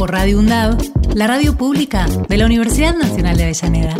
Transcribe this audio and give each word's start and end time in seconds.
Por 0.00 0.12
Radio 0.12 0.38
UNDAV, 0.38 0.78
la 1.14 1.26
radio 1.26 1.54
pública 1.58 2.06
de 2.06 2.38
la 2.38 2.46
Universidad 2.46 2.96
Nacional 2.96 3.36
de 3.36 3.42
Avellaneda. 3.42 3.94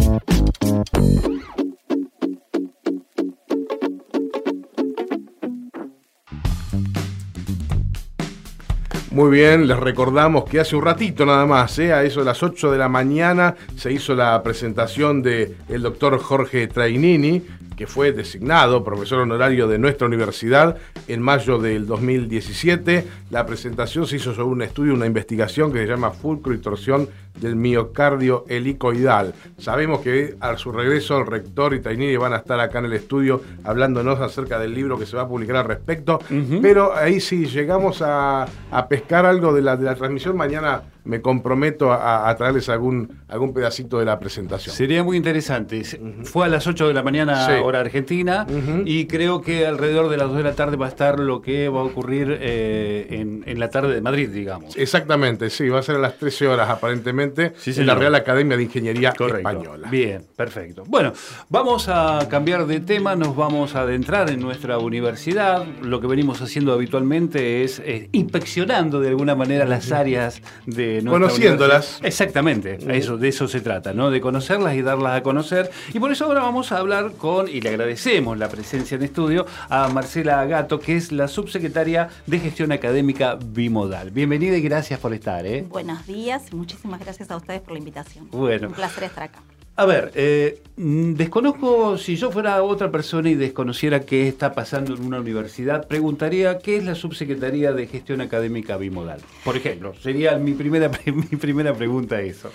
Muy 9.10 9.30
bien, 9.30 9.68
les 9.68 9.76
recordamos 9.78 10.44
que 10.46 10.60
hace 10.60 10.74
un 10.74 10.86
ratito 10.86 11.26
nada 11.26 11.44
más, 11.44 11.78
¿eh? 11.78 11.92
a 11.92 12.02
eso 12.02 12.20
de 12.20 12.26
las 12.26 12.42
8 12.42 12.70
de 12.70 12.78
la 12.78 12.88
mañana, 12.88 13.54
se 13.76 13.92
hizo 13.92 14.14
la 14.14 14.42
presentación 14.42 15.20
del 15.20 15.54
el 15.68 15.82
doctor 15.82 16.18
Jorge 16.18 16.66
Trainini, 16.66 17.42
que 17.76 17.86
fue 17.86 18.12
designado 18.12 18.82
profesor 18.82 19.20
honorario 19.20 19.68
de 19.68 19.78
nuestra 19.78 20.06
universidad 20.06 20.78
en 21.12 21.22
mayo 21.22 21.58
del 21.58 21.86
2017. 21.86 23.06
La 23.30 23.46
presentación 23.46 24.06
se 24.06 24.16
hizo 24.16 24.34
sobre 24.34 24.48
un 24.48 24.62
estudio, 24.62 24.94
una 24.94 25.06
investigación 25.06 25.72
que 25.72 25.80
se 25.80 25.86
llama 25.86 26.10
Fulcro 26.10 26.54
y 26.54 26.58
torsión 26.58 27.08
del 27.40 27.56
miocardio 27.56 28.44
helicoidal. 28.48 29.34
Sabemos 29.58 30.00
que 30.00 30.36
a 30.40 30.56
su 30.56 30.72
regreso 30.72 31.18
el 31.18 31.26
rector 31.26 31.74
y 31.74 31.80
Trainini 31.80 32.16
van 32.16 32.32
a 32.32 32.38
estar 32.38 32.60
acá 32.60 32.80
en 32.80 32.86
el 32.86 32.92
estudio 32.92 33.42
hablándonos 33.64 34.20
acerca 34.20 34.58
del 34.58 34.74
libro 34.74 34.98
que 34.98 35.06
se 35.06 35.16
va 35.16 35.22
a 35.22 35.28
publicar 35.28 35.56
al 35.56 35.64
respecto, 35.64 36.18
pero 36.60 36.94
ahí 36.94 37.20
sí 37.20 37.46
llegamos 37.46 38.02
a, 38.02 38.46
a 38.70 38.88
pescar 38.88 39.26
algo 39.26 39.52
de 39.52 39.62
la, 39.62 39.76
de 39.76 39.84
la 39.84 39.94
transmisión 39.94 40.36
mañana 40.36 40.82
me 41.04 41.20
comprometo 41.20 41.92
a, 41.92 42.28
a 42.28 42.36
traerles 42.36 42.68
algún, 42.68 43.20
algún 43.28 43.52
pedacito 43.54 43.98
de 43.98 44.04
la 44.04 44.18
presentación. 44.18 44.74
Sería 44.74 45.02
muy 45.04 45.16
interesante. 45.16 45.82
Fue 46.24 46.46
a 46.46 46.48
las 46.48 46.66
8 46.66 46.88
de 46.88 46.94
la 46.94 47.02
mañana, 47.02 47.46
Sí. 47.46 47.52
hora 47.62 47.80
argentina, 47.80 48.46
y 48.84 49.06
creo 49.06 49.40
que 49.40 49.66
alrededor 49.66 50.08
de 50.08 50.16
las 50.16 50.28
2 50.28 50.36
de 50.38 50.42
la 50.42 50.54
tarde 50.54 50.76
va 50.76 50.86
a 50.86 50.88
estar 50.88 51.18
lo 51.20 51.40
que 51.42 51.68
va 51.68 51.80
a 51.80 51.84
ocurrir 51.84 52.36
eh, 52.40 53.06
en, 53.10 53.42
en 53.46 53.58
la 53.60 53.70
tarde 53.70 53.94
de 53.94 54.00
Madrid, 54.00 54.28
digamos. 54.30 54.76
Exactamente, 54.76 55.50
sí, 55.50 55.68
va 55.68 55.78
a 55.80 55.82
ser 55.82 55.96
a 55.96 56.00
las 56.00 56.16
13 56.18 56.48
horas 56.48 56.68
aparentemente 56.68 57.52
Sí, 57.56 57.72
en 57.76 57.86
la. 57.86 57.94
Real 57.94 58.14
Academia 58.14 58.56
de 58.56 58.62
Ingeniería 58.62 59.12
Correcto. 59.12 59.48
Española. 59.48 59.88
Bien, 59.90 60.22
perfecto. 60.36 60.84
Bueno, 60.86 61.12
vamos 61.48 61.88
a 61.88 62.26
cambiar 62.30 62.66
de 62.66 62.80
tema, 62.80 63.14
nos 63.14 63.36
vamos 63.36 63.74
a 63.74 63.82
adentrar 63.82 64.30
en 64.30 64.40
nuestra 64.40 64.78
universidad. 64.78 65.64
Lo 65.82 66.00
que 66.00 66.06
venimos 66.06 66.40
haciendo 66.40 66.72
habitualmente 66.72 67.62
es 67.62 67.78
eh, 67.84 68.08
inspeccionando 68.12 69.00
de 69.00 69.08
alguna 69.08 69.34
manera 69.34 69.64
las 69.66 69.92
áreas 69.92 70.40
de 70.66 70.89
nuestra 70.94 71.10
Conociéndolas. 71.10 72.00
Exactamente, 72.02 72.78
a 72.86 72.94
eso, 72.94 73.16
de 73.16 73.28
eso 73.28 73.48
se 73.48 73.60
trata, 73.60 73.92
¿no? 73.92 74.10
De 74.10 74.20
conocerlas 74.20 74.74
y 74.74 74.82
darlas 74.82 75.18
a 75.18 75.22
conocer. 75.22 75.70
Y 75.92 76.00
por 76.00 76.12
eso 76.12 76.24
ahora 76.26 76.40
vamos 76.40 76.72
a 76.72 76.78
hablar 76.78 77.12
con, 77.12 77.48
y 77.48 77.60
le 77.60 77.70
agradecemos 77.70 78.38
la 78.38 78.48
presencia 78.48 78.96
en 78.96 79.02
estudio, 79.02 79.46
a 79.68 79.88
Marcela 79.88 80.44
Gato, 80.46 80.80
que 80.80 80.96
es 80.96 81.12
la 81.12 81.28
subsecretaria 81.28 82.08
de 82.26 82.38
Gestión 82.38 82.72
Académica 82.72 83.38
Bimodal. 83.42 84.10
Bienvenida 84.10 84.56
y 84.56 84.62
gracias 84.62 85.00
por 85.00 85.14
estar, 85.14 85.46
¿eh? 85.46 85.64
Buenos 85.68 86.06
días 86.06 86.42
y 86.52 86.56
muchísimas 86.56 87.00
gracias 87.00 87.30
a 87.30 87.36
ustedes 87.36 87.60
por 87.60 87.72
la 87.72 87.78
invitación. 87.78 88.28
Bueno. 88.30 88.68
Un 88.68 88.74
placer 88.74 89.04
estar 89.04 89.24
acá. 89.24 89.40
A 89.80 89.86
ver, 89.86 90.12
eh, 90.14 90.62
mm, 90.76 91.14
desconozco, 91.14 91.96
si 91.96 92.14
yo 92.14 92.30
fuera 92.30 92.62
otra 92.62 92.90
persona 92.90 93.30
y 93.30 93.34
desconociera 93.34 94.00
qué 94.00 94.28
está 94.28 94.52
pasando 94.52 94.94
en 94.94 95.02
una 95.02 95.20
universidad, 95.20 95.88
preguntaría 95.88 96.58
qué 96.58 96.76
es 96.76 96.84
la 96.84 96.94
Subsecretaría 96.94 97.72
de 97.72 97.86
Gestión 97.86 98.20
Académica 98.20 98.76
Bimodal. 98.76 99.22
Por 99.42 99.56
ejemplo, 99.56 99.94
sería 99.94 100.36
mi 100.36 100.52
primera, 100.52 100.90
mi 101.06 101.38
primera 101.38 101.72
pregunta 101.72 102.20
eso. 102.20 102.50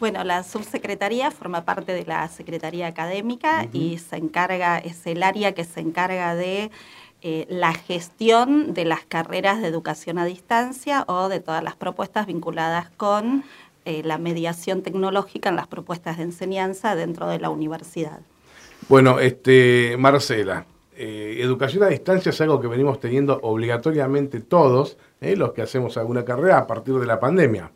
Bueno, 0.00 0.24
la 0.24 0.42
subsecretaría 0.42 1.30
forma 1.30 1.64
parte 1.64 1.92
de 1.92 2.04
la 2.06 2.26
Secretaría 2.26 2.88
Académica 2.88 3.68
y 3.72 3.98
se 3.98 4.16
encarga, 4.16 4.78
es 4.78 5.06
el 5.06 5.22
área 5.22 5.52
que 5.52 5.62
se 5.62 5.78
encarga 5.78 6.34
de 6.34 6.72
eh, 7.26 7.46
la 7.48 7.72
gestión 7.72 8.74
de 8.74 8.84
las 8.84 9.06
carreras 9.06 9.62
de 9.62 9.68
educación 9.68 10.18
a 10.18 10.26
distancia 10.26 11.04
o 11.06 11.30
de 11.30 11.40
todas 11.40 11.64
las 11.64 11.74
propuestas 11.74 12.26
vinculadas 12.26 12.90
con 12.98 13.44
eh, 13.84 14.02
la 14.04 14.18
mediación 14.18 14.82
tecnológica 14.82 15.48
en 15.48 15.56
las 15.56 15.66
propuestas 15.66 16.16
de 16.16 16.24
enseñanza 16.24 16.96
dentro 16.96 17.28
de 17.28 17.38
la 17.38 17.50
universidad. 17.50 18.20
Bueno, 18.88 19.20
este, 19.20 19.96
Marcela, 19.98 20.66
eh, 20.96 21.38
educación 21.40 21.82
a 21.82 21.88
distancia 21.88 22.30
es 22.30 22.40
algo 22.40 22.60
que 22.60 22.68
venimos 22.68 23.00
teniendo 23.00 23.38
obligatoriamente 23.42 24.40
todos, 24.40 24.96
eh, 25.20 25.36
los 25.36 25.52
que 25.52 25.62
hacemos 25.62 25.96
alguna 25.96 26.24
carrera 26.24 26.58
a 26.58 26.66
partir 26.66 26.94
de 26.94 27.06
la 27.06 27.18
pandemia. 27.18 27.70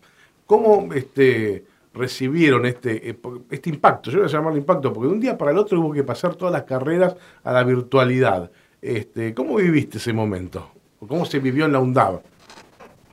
¿Cómo 0.47 0.93
este, 0.95 1.65
recibieron 1.93 2.65
este, 2.65 3.19
este 3.51 3.71
impacto? 3.71 4.11
Yo 4.11 4.19
voy 4.19 4.29
a 4.29 4.31
llamarlo 4.31 4.59
impacto 4.59 4.93
porque 4.93 5.09
de 5.09 5.15
un 5.15 5.21
día 5.21 5.37
para 5.37 5.51
el 5.51 5.59
otro 5.59 5.81
hubo 5.81 5.93
que 5.93 6.05
pasar 6.05 6.37
todas 6.37 6.53
las 6.53 6.63
carreras 6.63 7.17
a 7.43 7.53
la 7.53 7.65
virtualidad. 7.65 8.51
Este, 8.81 9.35
¿Cómo 9.35 9.57
viviste 9.57 9.99
ese 9.99 10.13
momento? 10.13 10.71
¿O 11.01 11.07
¿Cómo 11.07 11.25
se 11.25 11.39
vivió 11.39 11.65
en 11.65 11.73
la 11.73 11.81
UNDAV? 11.81 12.23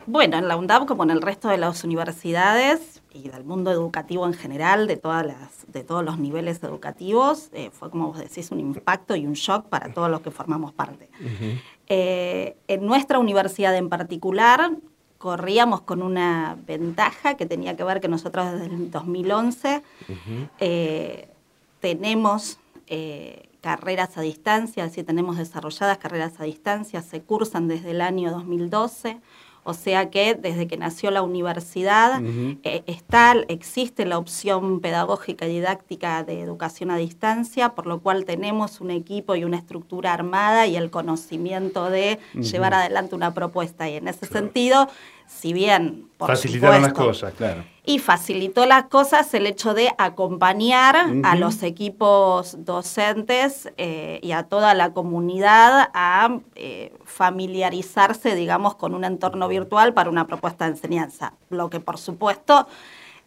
Bueno, 0.07 0.37
en 0.37 0.47
la 0.47 0.55
UNDAV, 0.57 0.85
como 0.85 1.03
en 1.03 1.09
el 1.09 1.21
resto 1.21 1.47
de 1.47 1.57
las 1.57 1.83
universidades 1.83 3.01
y 3.11 3.29
del 3.29 3.43
mundo 3.43 3.71
educativo 3.71 4.25
en 4.27 4.33
general, 4.33 4.87
de, 4.87 4.97
todas 4.97 5.25
las, 5.25 5.71
de 5.71 5.83
todos 5.83 6.03
los 6.03 6.19
niveles 6.19 6.61
educativos, 6.63 7.49
eh, 7.53 7.71
fue, 7.71 7.89
como 7.89 8.07
vos 8.09 8.19
decís, 8.19 8.51
un 8.51 8.59
impacto 8.59 9.15
y 9.15 9.25
un 9.25 9.33
shock 9.33 9.65
para 9.67 9.91
todos 9.93 10.09
los 10.09 10.21
que 10.21 10.31
formamos 10.31 10.73
parte. 10.73 11.09
Eh, 11.87 12.55
en 12.67 12.85
nuestra 12.85 13.19
universidad 13.19 13.75
en 13.75 13.89
particular, 13.89 14.71
corríamos 15.17 15.81
con 15.81 16.03
una 16.03 16.55
ventaja 16.67 17.35
que 17.35 17.45
tenía 17.45 17.75
que 17.75 17.83
ver 17.83 17.99
que 17.99 18.07
nosotros 18.07 18.51
desde 18.51 18.65
el 18.67 18.91
2011 18.91 19.81
eh, 20.59 21.29
tenemos 21.79 22.59
eh, 22.87 23.49
carreras 23.61 24.17
a 24.19 24.21
distancia, 24.21 24.83
es 24.83 24.91
decir, 24.91 25.05
tenemos 25.05 25.37
desarrolladas 25.37 25.97
carreras 25.97 26.33
a 26.39 26.43
distancia, 26.43 27.01
se 27.01 27.21
cursan 27.21 27.67
desde 27.67 27.91
el 27.91 28.01
año 28.01 28.29
2012. 28.29 29.17
O 29.67 29.73
sea 29.73 30.11
que 30.11 30.35
desde 30.35 30.67
que 30.67 30.77
nació 30.77 31.09
la 31.09 31.23
universidad 31.23 32.21
eh, 32.63 32.83
está, 32.85 33.35
existe 33.47 34.05
la 34.05 34.19
opción 34.19 34.79
pedagógica 34.79 35.47
y 35.47 35.53
didáctica 35.53 36.23
de 36.23 36.39
educación 36.39 36.91
a 36.91 36.97
distancia, 36.97 37.69
por 37.69 37.87
lo 37.87 37.99
cual 37.99 38.25
tenemos 38.25 38.79
un 38.79 38.91
equipo 38.91 39.35
y 39.35 39.43
una 39.43 39.57
estructura 39.57 40.13
armada 40.13 40.67
y 40.67 40.75
el 40.75 40.91
conocimiento 40.91 41.89
de 41.89 42.19
llevar 42.35 42.75
adelante 42.75 43.15
una 43.15 43.33
propuesta. 43.33 43.89
Y 43.89 43.95
en 43.95 44.07
ese 44.07 44.27
sentido, 44.27 44.87
si 45.25 45.51
bien... 45.51 46.09
por 46.17 46.27
Facilitaron 46.27 46.83
las 46.83 46.93
cosas, 46.93 47.33
claro. 47.33 47.63
Y 47.85 47.99
facilitó 47.99 48.65
las 48.65 48.85
cosas 48.85 49.33
el 49.33 49.45
hecho 49.45 49.73
de 49.73 49.93
acompañar 49.97 50.95
a 51.23 51.35
los 51.35 51.63
equipos 51.63 52.55
docentes 52.65 53.71
eh, 53.77 54.19
y 54.21 54.31
a 54.31 54.43
toda 54.43 54.73
la 54.73 54.93
comunidad 54.93 55.89
a 55.93 56.39
eh, 56.55 56.93
familiarizarse, 57.05 58.35
digamos, 58.35 58.75
con 58.75 58.95
un 58.95 59.03
entorno 59.03 59.47
virtual 59.47 59.93
para 59.93 60.09
una 60.09 60.27
propuesta 60.27 60.65
de 60.65 60.71
enseñanza. 60.71 61.33
Lo 61.49 61.69
que, 61.69 61.79
por 61.79 61.97
supuesto, 61.97 62.67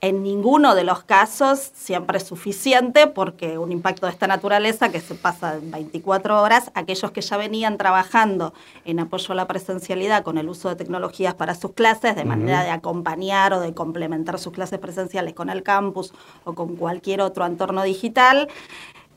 en 0.00 0.22
ninguno 0.22 0.76
de 0.76 0.84
los 0.84 1.02
casos 1.02 1.72
siempre 1.74 2.18
es 2.18 2.24
suficiente 2.24 3.08
porque 3.08 3.58
un 3.58 3.72
impacto 3.72 4.06
de 4.06 4.12
esta 4.12 4.28
naturaleza 4.28 4.90
que 4.90 5.00
se 5.00 5.14
pasa 5.14 5.56
en 5.56 5.72
24 5.72 6.40
horas, 6.40 6.70
aquellos 6.74 7.10
que 7.10 7.20
ya 7.20 7.36
venían 7.36 7.78
trabajando 7.78 8.54
en 8.84 9.00
apoyo 9.00 9.32
a 9.32 9.34
la 9.34 9.48
presencialidad 9.48 10.22
con 10.22 10.38
el 10.38 10.48
uso 10.48 10.68
de 10.68 10.76
tecnologías 10.76 11.34
para 11.34 11.56
sus 11.56 11.72
clases, 11.72 12.14
de 12.14 12.24
manera 12.24 12.62
de 12.62 12.70
acompañar 12.70 13.52
o 13.52 13.60
de 13.60 13.74
complementar 13.74 14.38
sus 14.38 14.52
clases 14.52 14.78
presenciales 14.78 15.34
con 15.34 15.50
el 15.50 15.64
campus 15.64 16.12
o 16.44 16.54
con 16.54 16.76
cualquier 16.76 17.20
otro 17.20 17.44
entorno 17.44 17.82
digital, 17.82 18.48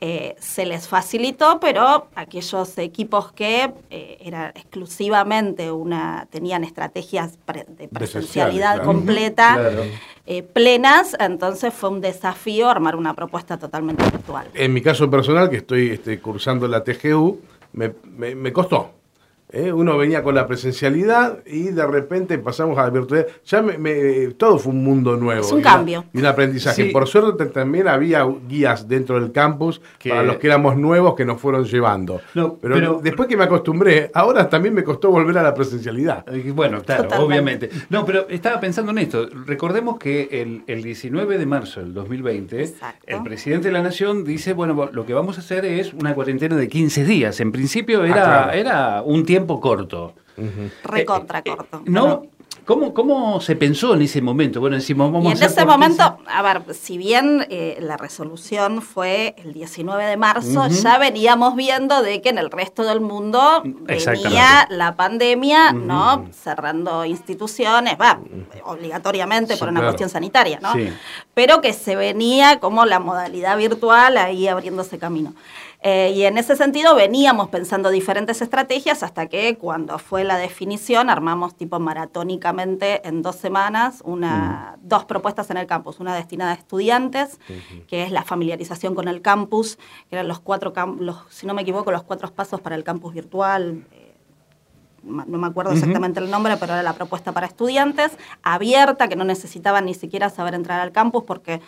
eh, 0.03 0.35
se 0.39 0.65
les 0.65 0.87
facilitó, 0.87 1.59
pero 1.59 2.07
aquellos 2.15 2.75
equipos 2.79 3.31
que 3.31 3.71
eh, 3.91 4.17
era 4.19 4.49
exclusivamente 4.55 5.71
una, 5.71 6.27
tenían 6.31 6.63
estrategias 6.63 7.37
pre- 7.45 7.65
de 7.67 7.87
presencialidad 7.87 8.75
claro. 8.77 8.91
completa, 8.91 9.53
Claro. 9.59 9.83
eh, 10.25 10.41
plenas, 10.43 11.15
entonces 11.19 11.71
fue 11.73 11.89
un 11.89 12.01
desafío 12.01 12.67
armar 12.69 12.95
una 12.95 13.13
propuesta 13.13 13.57
totalmente 13.57 14.03
virtual. 14.03 14.47
En 14.55 14.73
mi 14.73 14.81
caso 14.81 15.09
personal, 15.09 15.49
que 15.51 15.57
estoy 15.57 15.91
este, 15.91 16.19
cursando 16.19 16.67
la 16.67 16.83
TGU, 16.83 17.39
me, 17.73 17.93
me- 18.17 18.33
me 18.35 18.51
costó. 18.51 18.91
¿Eh? 19.51 19.71
Uno 19.71 19.97
venía 19.97 20.23
con 20.23 20.35
la 20.35 20.47
presencialidad 20.47 21.39
y 21.45 21.69
de 21.69 21.85
repente 21.85 22.37
pasamos 22.37 22.77
a 22.77 22.83
la 22.83 22.89
virtualidad. 22.89 23.27
Ya 23.45 23.61
me, 23.61 24.27
todo 24.37 24.57
fue 24.57 24.71
un 24.71 24.83
mundo 24.83 25.17
nuevo. 25.17 25.41
Es 25.41 25.51
un 25.51 25.61
cambio. 25.61 26.05
y 26.13 26.19
un 26.19 26.25
aprendizaje. 26.25 26.85
Por 26.85 27.07
suerte 27.07 27.45
también 27.47 27.87
había 27.87 28.25
guías 28.47 28.87
dentro 28.87 29.19
del 29.19 29.31
campus 29.31 29.81
para 30.07 30.23
los 30.23 30.37
que 30.37 30.47
éramos 30.47 30.77
nuevos 30.77 31.15
que 31.15 31.25
nos 31.25 31.39
fueron 31.39 31.65
llevando. 31.65 32.21
pero, 32.61 32.99
después 33.03 33.27
que 33.27 33.37
me 33.37 33.43
acostumbré, 33.43 34.11
ahora 34.13 34.49
también 34.49 34.73
me 34.73 34.83
costó 34.83 35.11
volver 35.11 35.37
a 35.37 35.43
la 35.43 35.53
presencialidad. 35.53 36.25
Eh, 36.33 36.51
bueno, 36.53 36.81
claro, 36.81 37.09
obviamente. 37.19 37.69
No, 37.89 38.05
pero 38.05 38.27
estaba 38.29 38.59
pensando 38.59 38.91
en 38.91 38.99
esto. 38.99 39.27
Recordemos 39.45 39.97
que 39.97 40.29
el, 40.31 40.63
el 40.67 40.83
19 40.83 41.37
de 41.37 41.45
marzo 41.45 41.81
del 41.81 41.93
2020, 41.93 42.73
el 43.07 43.23
presidente 43.23 43.67
de 43.67 43.73
la 43.73 43.81
Nación 43.81 44.23
dice, 44.23 44.53
bueno, 44.53 44.89
lo 44.91 45.05
que 45.05 45.13
vamos 45.13 45.37
a 45.37 45.41
hacer 45.41 45.65
es 45.65 45.93
una 45.93 46.13
cuarentena 46.13 46.55
de 46.55 46.67
15 46.67 47.05
días. 47.05 47.39
En 47.39 47.51
principio 47.51 48.03
era, 48.03 48.49
ah, 48.49 48.55
era 48.55 49.01
un 49.01 49.25
tiempo 49.25 49.40
corto. 49.47 50.13
Recontra 50.83 51.39
eh, 51.39 51.43
eh, 51.45 51.55
corto. 51.55 51.81
no, 51.85 52.23
¿Cómo, 52.65 52.93
¿Cómo 52.93 53.41
se 53.41 53.55
pensó 53.55 53.95
en 53.95 54.03
ese 54.03 54.21
momento? 54.21 54.59
Bueno, 54.59 54.75
decimos, 54.75 55.11
vamos 55.11 55.33
y 55.33 55.37
en 55.37 55.43
ese 55.43 55.65
momento, 55.65 56.19
a 56.27 56.41
ver, 56.43 56.61
si 56.75 56.97
bien 56.97 57.45
eh, 57.49 57.77
la 57.81 57.97
resolución 57.97 58.83
fue 58.83 59.33
el 59.39 59.51
19 59.53 60.05
de 60.05 60.15
marzo, 60.15 60.67
ya 60.67 60.99
veníamos 60.99 61.55
viendo 61.55 62.03
de 62.03 62.21
que 62.21 62.29
en 62.29 62.37
el 62.37 62.51
resto 62.51 62.83
del 62.83 63.01
mundo 63.01 63.63
venía 63.63 64.67
la 64.69 64.95
pandemia, 64.95 65.73
¿no? 65.73 66.27
Cerrando 66.31 67.03
instituciones, 67.03 67.97
va, 67.99 68.19
obligatoriamente 68.63 69.57
por 69.57 69.69
una 69.69 69.81
cuestión 69.81 70.09
sanitaria, 70.09 70.59
¿no? 70.61 70.73
Pero 71.33 71.61
que 71.61 71.73
se 71.73 71.95
venía 71.95 72.59
como 72.59 72.85
la 72.85 72.99
modalidad 72.99 73.57
virtual 73.57 74.17
ahí 74.17 74.47
abriéndose 74.47 74.99
camino. 74.99 75.33
Eh, 75.83 76.13
y 76.15 76.25
en 76.25 76.37
ese 76.37 76.55
sentido 76.55 76.93
veníamos 76.93 77.49
pensando 77.49 77.89
diferentes 77.89 78.39
estrategias 78.43 79.01
hasta 79.01 79.25
que 79.25 79.57
cuando 79.57 79.97
fue 79.97 80.23
la 80.23 80.37
definición 80.37 81.09
armamos 81.09 81.55
tipo 81.55 81.79
maratónicamente 81.79 83.07
en 83.07 83.23
dos 83.23 83.37
semanas 83.37 84.03
una, 84.05 84.75
mm. 84.77 84.87
dos 84.87 85.05
propuestas 85.05 85.49
en 85.49 85.57
el 85.57 85.65
campus, 85.65 85.99
una 85.99 86.13
destinada 86.13 86.51
a 86.51 86.53
estudiantes, 86.53 87.39
que 87.87 88.03
es 88.03 88.11
la 88.11 88.23
familiarización 88.23 88.93
con 88.93 89.07
el 89.07 89.23
campus, 89.23 89.77
que 90.09 90.17
eran 90.17 90.27
los 90.27 90.39
cuatro, 90.39 90.71
los, 90.99 91.17
si 91.29 91.47
no 91.47 91.55
me 91.55 91.63
equivoco, 91.63 91.91
los 91.91 92.03
cuatro 92.03 92.31
pasos 92.31 92.61
para 92.61 92.75
el 92.75 92.83
campus 92.83 93.15
virtual. 93.15 93.83
Eh, 93.91 94.11
no 95.03 95.25
me 95.25 95.47
acuerdo 95.47 95.71
exactamente 95.71 96.19
el 96.19 96.29
nombre, 96.29 96.57
pero 96.57 96.73
era 96.73 96.83
la 96.83 96.93
propuesta 96.93 97.31
para 97.31 97.47
estudiantes, 97.47 98.11
abierta, 98.43 99.07
que 99.07 99.15
no 99.15 99.23
necesitaban 99.23 99.85
ni 99.85 99.95
siquiera 99.95 100.29
saber 100.29 100.53
entrar 100.53 100.79
al 100.79 100.91
campus 100.91 101.23
porque 101.23 101.59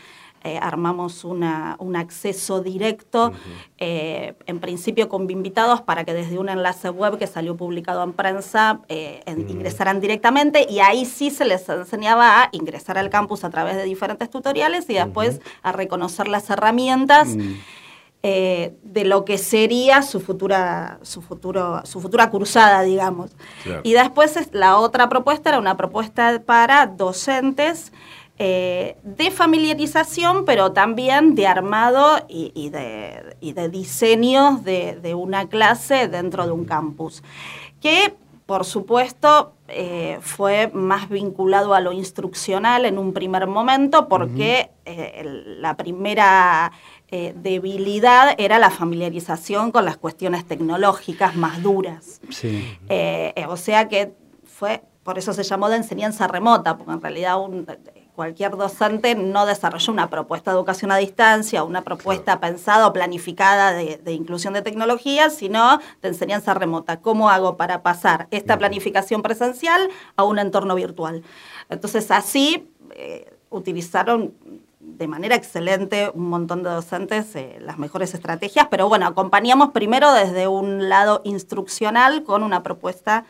eh, 0.46 0.60
armamos 0.62 1.24
una, 1.24 1.78
un 1.80 1.96
acceso 1.96 2.62
directo, 2.62 3.32
eh, 3.78 4.34
en 4.46 4.60
principio 4.60 5.08
con 5.08 5.30
invitados 5.32 5.82
para 5.82 6.04
que 6.04 6.14
desde 6.14 6.38
un 6.38 6.50
enlace 6.50 6.90
web 6.90 7.18
que 7.18 7.28
salió 7.28 7.56
publicado 7.56 8.04
en 8.04 8.12
prensa 8.12 8.82
eh, 8.90 9.24
ingresaran 9.26 10.02
directamente 10.02 10.68
y 10.70 10.82
ahí 10.82 11.06
sí 11.06 11.32
se 11.32 11.46
les 11.46 11.70
enseñaba 11.70 12.42
a 12.42 12.50
ingresar 12.52 12.98
al 12.98 13.10
campus 13.10 13.46
a 13.46 13.50
través 13.52 13.78
de 13.78 13.84
diferentes 13.84 14.30
tutoriales 14.30 14.90
y 14.90 14.96
después 14.96 15.40
a 15.62 15.72
reconocer 15.72 16.28
las 16.28 16.50
herramientas. 16.50 17.30
Mm. 17.30 17.54
de 18.24 19.04
lo 19.04 19.26
que 19.26 19.38
sería 19.38 20.02
su 20.02 20.22
futura, 20.22 20.98
su 21.02 21.22
futuro, 21.22 21.82
su 21.84 22.00
futura 22.00 22.30
cursada, 22.30 22.82
digamos. 22.82 23.32
Y 23.84 23.92
después 23.92 24.50
la 24.54 24.78
otra 24.78 25.10
propuesta 25.10 25.50
era 25.50 25.60
una 25.60 25.76
propuesta 25.76 26.42
para 26.46 26.88
docentes 26.88 27.92
eh, 28.40 28.98
de 29.04 29.30
familiarización, 29.30 30.44
pero 30.44 30.72
también 30.72 31.36
de 31.36 31.46
armado 31.46 32.26
y, 32.28 32.70
de, 32.72 33.38
y 33.42 33.54
de, 33.54 33.70
diseños 33.70 34.64
de, 34.64 35.14
una 35.16 35.48
clase 35.48 36.08
dentro 36.08 36.48
de 36.48 36.52
un 36.52 36.66
campus, 36.66 37.22
que 37.80 38.16
por 38.48 38.66
supuesto 38.66 39.54
eh, 39.68 40.18
fue 40.22 40.72
más 40.74 41.10
vinculado 41.10 41.76
a 41.76 41.80
lo 41.80 41.92
instruccional 41.92 42.86
en 42.86 42.98
un 42.98 43.14
primer 43.14 43.46
momento, 43.46 44.08
porque 44.08 44.72
eh, 44.86 45.22
la 45.60 45.78
primera 45.78 46.72
debilidad 47.36 48.34
era 48.40 48.58
la 48.58 48.72
familiarización 48.72 49.72
con 49.72 49.86
las 49.86 49.98
cuestiones 49.98 50.48
tecnológicas 50.48 51.36
más 51.36 51.62
duras. 51.62 52.20
o 53.48 53.58
sea 53.58 53.88
que 53.88 54.14
fue, 54.46 54.82
por 55.04 55.20
eso 55.20 55.32
se 55.34 55.44
llamó 55.44 55.70
de 55.70 55.76
enseñanza 55.76 56.28
remota, 56.28 56.76
porque 56.76 56.94
en 56.94 57.02
realidad 57.02 57.40
un, 57.40 57.68
cualquier 58.16 58.56
docente 58.58 59.16
no 59.16 59.46
desarrolla 59.46 59.92
una 59.92 60.10
propuesta 60.10 60.52
de 60.52 60.58
educación 60.58 60.92
a 60.92 60.98
distancia, 60.98 61.64
una 61.64 61.82
propuesta 61.82 62.40
pensada 62.40 62.88
o 62.88 62.94
planificada 62.94 63.74
de, 63.74 64.12
inclusión 64.14 64.54
de 64.54 64.62
tecnología, 64.62 65.30
sino 65.30 65.80
de 66.02 66.10
enseñanza 66.10 66.54
remota. 66.54 67.02
¿Cómo 67.02 67.30
hago 67.30 67.58
para 67.58 67.82
pasar 67.82 68.28
esta 68.32 68.58
planificación 68.58 69.22
presencial 69.22 69.90
a 70.16 70.24
un 70.24 70.40
entorno 70.40 70.76
virtual? 70.76 71.24
Entonces, 71.70 72.12
así 72.12 72.70
eh, 72.92 73.34
utilizaron 73.50 74.34
de 74.80 75.08
manera 75.08 75.36
excelente 75.36 76.12
un 76.14 76.30
montón 76.30 76.62
de 76.62 76.70
docentes 76.70 77.36
eh, 77.36 77.58
las 77.62 77.80
mejores 77.80 78.14
estrategias, 78.14 78.68
pero 78.70 78.90
bueno, 78.90 79.08
acompañamos 79.08 79.72
primero 79.72 80.12
desde 80.14 80.48
un 80.48 80.90
lado 80.90 81.22
instruccional 81.24 82.24
con 82.24 82.44
una 82.44 82.64
propuesta 82.64 83.26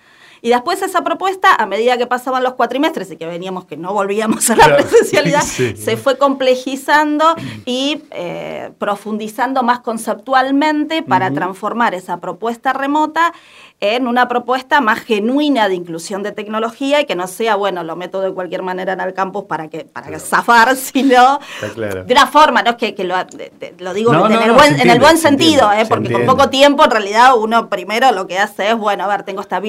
y 0.46 0.50
después 0.50 0.82
esa 0.82 1.06
propuesta, 1.06 1.56
a 1.56 1.66
medida 1.66 1.98
que 1.98 2.06
pasaban 2.06 2.44
los 2.44 2.56
cuatrimestres 2.56 3.10
y 3.12 3.16
que 3.16 3.26
veníamos 3.26 3.64
que 3.64 3.78
no 3.78 3.94
volvíamos 3.94 4.50
a 4.50 4.58
la 4.58 4.76
presencialidad, 4.76 5.42
se 5.76 5.96
fue 5.96 6.18
complejizando 6.18 7.34
y 7.66 8.04
eh, 8.12 8.72
profundizando 8.78 9.64
más 9.64 9.80
conceptualmente 9.80 11.02
para 11.02 11.32
transformar 11.32 11.96
esa 11.96 12.18
propuesta 12.18 12.74
remota 12.74 13.34
en 13.80 14.08
una 14.08 14.30
propuesta 14.30 14.80
más 14.80 15.00
genuina 15.00 15.68
de 15.68 15.76
inclusión 15.76 16.24
de 16.24 16.32
tecnología 16.32 17.02
y 17.02 17.06
que 17.06 17.16
no 17.16 17.28
sea, 17.28 17.56
bueno, 17.56 17.84
lo 17.84 17.98
meto 17.98 18.22
de 18.22 18.34
cualquier 18.34 18.64
manera 18.64 18.94
en 18.94 19.02
el 19.02 19.14
campus 19.14 19.44
para 19.44 19.68
que 19.68 19.84
para 19.84 20.20
zafar, 20.20 20.76
sino 20.78 21.40
de 21.78 22.14
una 22.14 22.28
forma, 22.28 22.64
no 22.64 22.72
es 22.72 22.94
que, 22.94 23.04
lo, 23.04 23.94
digo 23.94 24.14
en, 24.14 24.32
el 24.32 24.52
buen, 24.54 24.80
en, 24.80 24.90
el 24.90 25.00
buen, 25.00 25.18
sentido, 25.18 25.70
eh, 25.74 25.86
porque 25.88 26.14
con 26.14 26.26
poco 26.26 26.50
tiempo 26.50 26.86
en 26.86 26.92
realidad 26.92 27.36
uno 27.38 27.70
primero 27.70 28.12
lo 28.14 28.26
que 28.26 28.40
hace 28.40 28.70
es, 28.70 28.78
bueno, 28.78 29.04
a 29.04 29.08
ver, 29.08 29.24
tengo 29.24 29.42
esta 29.42 29.60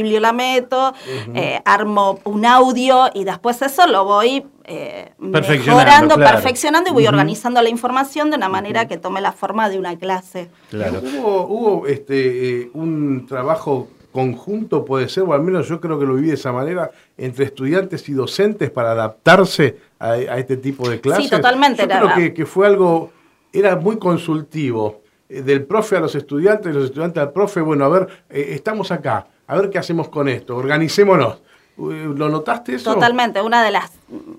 eh, 1.35 1.61
armo 1.65 2.21
un 2.25 2.45
audio 2.47 3.11
y 3.15 3.25
después 3.25 3.61
eso 3.63 3.87
lo 3.87 4.05
voy 4.05 4.45
eh, 4.65 5.13
mejorando, 5.19 6.17
perfeccionando 6.17 6.91
y 6.91 6.93
voy 6.93 7.07
organizando 7.07 7.61
la 7.63 7.69
información 7.69 8.31
de 8.31 8.37
una 8.37 8.49
manera 8.49 8.87
que 8.87 8.97
tome 8.97 9.21
la 9.21 9.33
forma 9.33 9.69
de 9.69 9.79
una 9.79 9.97
clase. 9.99 10.49
Hubo, 10.73 11.47
hubo 11.47 11.87
este, 11.87 12.71
un 12.75 13.27
trabajo 13.27 13.89
conjunto 14.15 14.85
puede 14.85 15.09
ser, 15.09 15.25
o 15.25 15.33
al 15.33 15.43
menos 15.43 15.69
yo 15.69 15.81
creo 15.81 15.99
que 15.99 16.07
lo 16.07 16.15
viví 16.15 16.29
de 16.29 16.35
esa 16.35 16.53
manera, 16.53 16.93
entre 17.19 17.47
estudiantes 17.47 18.09
y 18.09 18.13
docentes 18.13 18.71
para 18.71 18.93
adaptarse 18.93 19.77
a, 19.99 20.17
este 20.17 20.57
tipo 20.57 20.89
de 20.89 21.01
clases. 21.01 21.25
Sí, 21.25 21.31
totalmente. 21.31 21.83
Yo 21.83 22.13
creo 22.15 22.33
que, 22.33 22.47
fue 22.47 22.69
algo, 22.69 23.11
era 23.53 23.75
muy 23.75 23.99
consultivo, 23.99 25.03
eh, 25.29 25.43
del 25.43 25.65
profe 25.65 25.97
a 25.97 26.01
los 26.01 26.15
estudiantes, 26.15 26.73
de 26.73 26.79
los 26.79 26.85
estudiantes 26.91 27.21
al 27.21 27.33
profe, 27.33 27.61
bueno, 27.61 27.85
a 27.85 27.89
ver, 27.89 28.09
eh, 28.31 28.51
estamos 28.51 28.93
acá, 28.93 29.27
a 29.47 29.57
ver 29.57 29.71
qué 29.71 29.79
hacemos 29.79 30.09
con 30.09 30.29
esto, 30.29 30.57
organicémonos. 30.57 31.39
¿Lo 31.77 32.29
notaste 32.29 32.77
eso? 32.77 32.95
Totalmente. 32.95 33.43
Una 33.43 33.65
de 33.65 33.73
las 33.73 33.91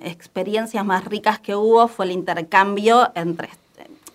experiencias 0.02 0.86
más 0.86 1.04
ricas 1.04 1.40
que 1.40 1.56
hubo 1.56 1.88
fue 1.88 2.06
el 2.06 2.12
intercambio 2.12 3.12
entre 3.14 3.50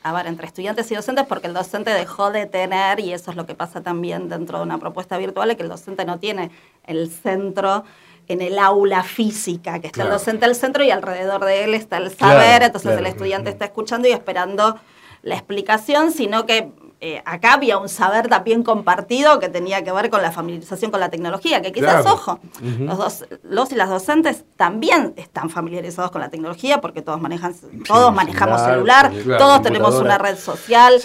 a 0.02 0.12
ver, 0.12 0.26
entre 0.26 0.46
estudiantes 0.46 0.90
y 0.90 0.94
docentes, 0.94 1.26
porque 1.26 1.46
el 1.46 1.54
docente 1.54 1.90
dejó 1.90 2.30
de 2.30 2.46
tener, 2.46 3.00
y 3.00 3.12
eso 3.12 3.30
es 3.30 3.36
lo 3.36 3.46
que 3.46 3.54
pasa 3.54 3.82
también 3.82 4.28
dentro 4.28 4.58
de 4.58 4.64
una 4.64 4.78
propuesta 4.78 5.18
virtual, 5.18 5.50
es 5.50 5.56
que 5.56 5.62
el 5.62 5.68
docente 5.68 6.04
no 6.04 6.18
tiene 6.18 6.50
el 6.86 7.10
centro 7.10 7.84
en 8.26 8.40
el 8.40 8.58
aula 8.58 9.02
física, 9.02 9.80
que 9.80 9.88
está 9.88 10.04
el 10.04 10.10
docente 10.10 10.46
al 10.46 10.54
centro 10.54 10.84
y 10.84 10.90
alrededor 10.90 11.44
de 11.44 11.64
él 11.64 11.74
está 11.74 11.98
el 11.98 12.10
saber, 12.10 12.62
entonces 12.62 12.96
el 12.96 13.06
estudiante 13.06 13.50
está 13.50 13.66
escuchando 13.66 14.08
y 14.08 14.12
esperando 14.12 14.78
la 15.22 15.34
explicación, 15.34 16.12
sino 16.12 16.46
que 16.46 16.72
eh, 17.02 17.22
acá 17.24 17.54
había 17.54 17.78
un 17.78 17.88
saber 17.88 18.28
también 18.28 18.62
compartido 18.62 19.40
que 19.40 19.48
tenía 19.48 19.82
que 19.82 19.90
ver 19.90 20.10
con 20.10 20.20
la 20.20 20.32
familiarización 20.32 20.90
con 20.90 21.00
la 21.00 21.08
tecnología, 21.08 21.62
que 21.62 21.72
quizás, 21.72 22.04
ojo, 22.04 22.40
los, 22.60 22.98
dos, 22.98 23.24
los 23.42 23.72
y 23.72 23.74
las 23.74 23.88
docentes 23.88 24.44
también 24.56 25.14
están 25.16 25.48
familiarizados 25.48 26.10
con 26.10 26.20
la 26.20 26.28
tecnología 26.28 26.82
porque 26.82 27.00
todos 27.00 27.18
manejan, 27.18 27.54
todos 27.86 28.14
manejamos 28.14 28.60
celular, 28.60 29.10
todos 29.38 29.62
tenemos 29.62 29.94
una 29.94 30.18
red 30.18 30.36
social, 30.36 31.00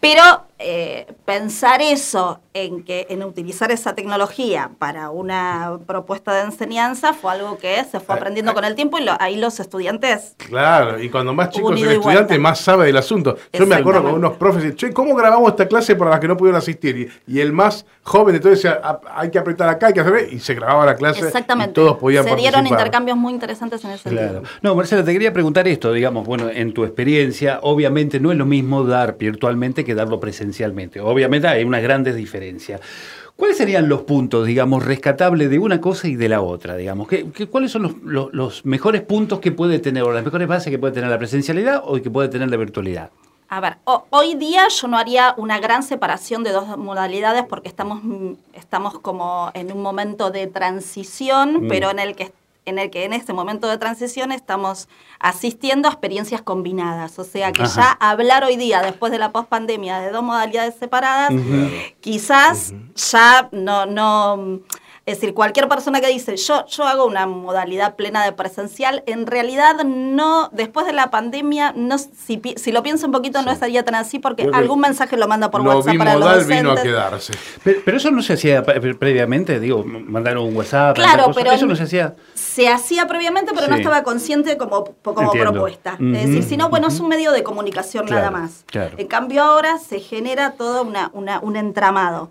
pero 0.00 0.45
eh, 0.58 1.06
pensar 1.26 1.82
eso 1.82 2.40
en 2.54 2.82
que 2.82 3.06
en 3.10 3.22
utilizar 3.22 3.70
esa 3.72 3.94
tecnología 3.94 4.70
para 4.78 5.10
una 5.10 5.78
propuesta 5.86 6.32
de 6.32 6.44
enseñanza 6.44 7.12
fue 7.12 7.32
algo 7.32 7.58
que 7.58 7.84
se 7.84 8.00
fue 8.00 8.14
aprendiendo 8.14 8.54
con 8.54 8.64
el 8.64 8.74
tiempo 8.74 8.98
y 8.98 9.06
ahí 9.20 9.36
los 9.36 9.60
estudiantes 9.60 10.34
claro 10.38 10.98
y 10.98 11.10
cuando 11.10 11.34
más 11.34 11.50
chicos 11.50 11.78
el 11.78 11.90
estudiante 11.90 12.38
más 12.38 12.58
sabe 12.58 12.86
del 12.86 12.96
asunto. 12.96 13.36
Yo 13.52 13.66
me 13.66 13.74
acuerdo 13.74 14.02
con 14.02 14.14
unos 14.14 14.36
profes 14.38 14.74
che 14.76 14.94
cómo 14.94 15.14
grabamos 15.14 15.50
esta 15.50 15.68
clase 15.68 15.94
para 15.94 16.12
las 16.12 16.20
que 16.20 16.28
no 16.28 16.38
pudieron 16.38 16.58
asistir 16.58 17.12
y, 17.26 17.38
el 17.38 17.52
más 17.52 17.84
joven 18.02 18.34
entonces 18.34 18.62
decía 18.62 18.80
ah, 18.82 19.00
hay 19.14 19.30
que 19.30 19.38
apretar 19.38 19.68
acá 19.68 19.88
hay 19.88 19.92
que 19.92 20.00
hacer 20.00 20.32
y 20.32 20.40
se 20.40 20.54
grababa 20.54 20.86
la 20.86 20.96
clase 20.96 21.20
exactamente. 21.20 21.72
y 21.72 21.74
todos 21.74 21.98
podían 21.98 22.24
se 22.24 22.34
dieron 22.34 22.66
intercambios 22.66 23.18
muy 23.18 23.34
interesantes 23.34 23.84
en 23.84 23.90
ese 23.90 24.08
claro. 24.08 24.32
sentido. 24.32 24.52
No 24.62 24.74
Marcela 24.74 25.04
te 25.04 25.12
quería 25.12 25.34
preguntar 25.34 25.68
esto 25.68 25.92
digamos 25.92 26.26
bueno 26.26 26.48
en 26.48 26.72
tu 26.72 26.84
experiencia 26.84 27.58
obviamente 27.62 28.18
no 28.20 28.32
es 28.32 28.38
lo 28.38 28.46
mismo 28.46 28.84
dar 28.84 29.18
virtualmente 29.18 29.84
que 29.84 29.94
darlo 29.94 30.18
Obviamente 31.00 31.48
hay 31.48 31.64
unas 31.64 31.82
grandes 31.82 32.14
diferencias. 32.16 32.80
¿Cuáles 33.36 33.58
serían 33.58 33.88
los 33.88 34.02
puntos, 34.02 34.46
digamos, 34.46 34.84
rescatables 34.84 35.50
de 35.50 35.58
una 35.58 35.78
cosa 35.78 36.08
y 36.08 36.16
de 36.16 36.30
la 36.30 36.40
otra, 36.40 36.74
digamos? 36.74 37.06
¿Qué, 37.06 37.26
cuáles 37.50 37.70
son 37.70 38.00
los, 38.02 38.64
mejores 38.64 39.02
puntos 39.02 39.40
que 39.40 39.52
puede 39.52 39.78
tener, 39.78 40.02
o 40.04 40.12
las 40.12 40.24
mejores 40.24 40.48
bases 40.48 40.70
que 40.70 40.78
puede 40.78 40.94
tener 40.94 41.10
la 41.10 41.18
presencialidad 41.18 41.82
o 41.84 42.00
que 42.00 42.10
puede 42.10 42.28
tener 42.28 42.50
la 42.50 42.56
virtualidad? 42.56 43.10
A 43.48 43.60
ver, 43.60 43.76
hoy 43.84 44.34
día 44.36 44.66
yo 44.68 44.88
no 44.88 44.96
haría 44.96 45.34
una 45.36 45.60
gran 45.60 45.82
separación 45.82 46.42
de 46.44 46.50
dos 46.50 46.78
modalidades 46.78 47.44
porque 47.44 47.68
estamos, 47.68 48.00
estamos 48.54 48.98
como 49.00 49.50
en 49.54 49.70
un 49.70 49.82
momento 49.82 50.30
de 50.30 50.46
transición, 50.46 51.64
mm. 51.64 51.68
pero 51.68 51.90
en 51.90 51.98
el 51.98 52.16
que 52.16 52.32
en 52.66 52.78
el 52.78 52.90
que 52.90 53.04
en 53.04 53.12
este 53.12 53.32
momento 53.32 53.68
de 53.68 53.78
transición 53.78 54.32
estamos 54.32 54.88
asistiendo 55.18 55.88
a 55.88 55.92
experiencias 55.92 56.42
combinadas. 56.42 57.18
O 57.18 57.24
sea 57.24 57.52
que 57.52 57.64
ya 57.64 57.92
hablar 57.92 58.44
hoy 58.44 58.56
día, 58.56 58.82
después 58.82 59.10
de 59.12 59.18
la 59.18 59.32
pospandemia, 59.32 60.00
de 60.00 60.10
dos 60.10 60.22
modalidades 60.22 60.74
separadas, 60.74 61.32
quizás 62.00 62.74
ya 62.94 63.48
no, 63.52 63.86
no 63.86 64.60
es 65.06 65.20
decir, 65.20 65.34
cualquier 65.34 65.68
persona 65.68 66.00
que 66.00 66.08
dice, 66.08 66.36
yo, 66.36 66.66
yo 66.66 66.84
hago 66.84 67.06
una 67.06 67.26
modalidad 67.26 67.94
plena 67.94 68.24
de 68.24 68.32
presencial, 68.32 69.04
en 69.06 69.28
realidad 69.28 69.84
no, 69.84 70.48
después 70.50 70.84
de 70.84 70.92
la 70.92 71.12
pandemia, 71.12 71.72
no, 71.76 71.96
si, 71.96 72.42
si 72.56 72.72
lo 72.72 72.82
pienso 72.82 73.06
un 73.06 73.12
poquito, 73.12 73.40
no 73.42 73.52
estaría 73.52 73.84
tan 73.84 73.94
así 73.94 74.18
porque 74.18 74.50
algún 74.52 74.80
mensaje 74.80 75.16
lo 75.16 75.28
manda 75.28 75.48
por 75.48 75.60
WhatsApp 75.60 75.96
para 75.96 76.16
los 76.16 76.28
docentes. 76.28 76.56
vino 76.56 76.72
a 76.72 76.82
quedarse. 76.82 77.34
Pero, 77.62 77.96
eso 77.96 78.10
no 78.10 78.20
se 78.20 78.32
hacía 78.32 78.64
previamente, 78.64 79.60
digo, 79.60 79.84
mandar 79.84 80.38
un 80.38 80.56
WhatsApp. 80.56 80.96
Claro, 80.96 81.30
pero 81.32 81.52
eso 81.52 81.66
no 81.66 81.76
se 81.76 81.84
hacía. 81.84 82.16
Se 82.34 82.68
hacía 82.68 83.06
previamente, 83.06 83.52
pero 83.54 83.68
no 83.68 83.76
estaba 83.76 84.02
consciente 84.02 84.56
como, 84.56 84.96
como 85.04 85.30
propuesta. 85.30 85.96
Es 86.00 86.26
decir, 86.26 86.42
si 86.42 86.56
no, 86.56 86.68
bueno, 86.68 86.88
es 86.88 86.98
un 86.98 87.06
medio 87.06 87.30
de 87.30 87.44
comunicación 87.44 88.06
nada 88.06 88.32
más. 88.32 88.64
En 88.74 89.06
cambio 89.06 89.44
ahora 89.44 89.78
se 89.78 90.00
genera 90.00 90.54
todo 90.54 90.82
una, 90.82 91.10
una, 91.12 91.38
un 91.38 91.54
entramado 91.54 92.28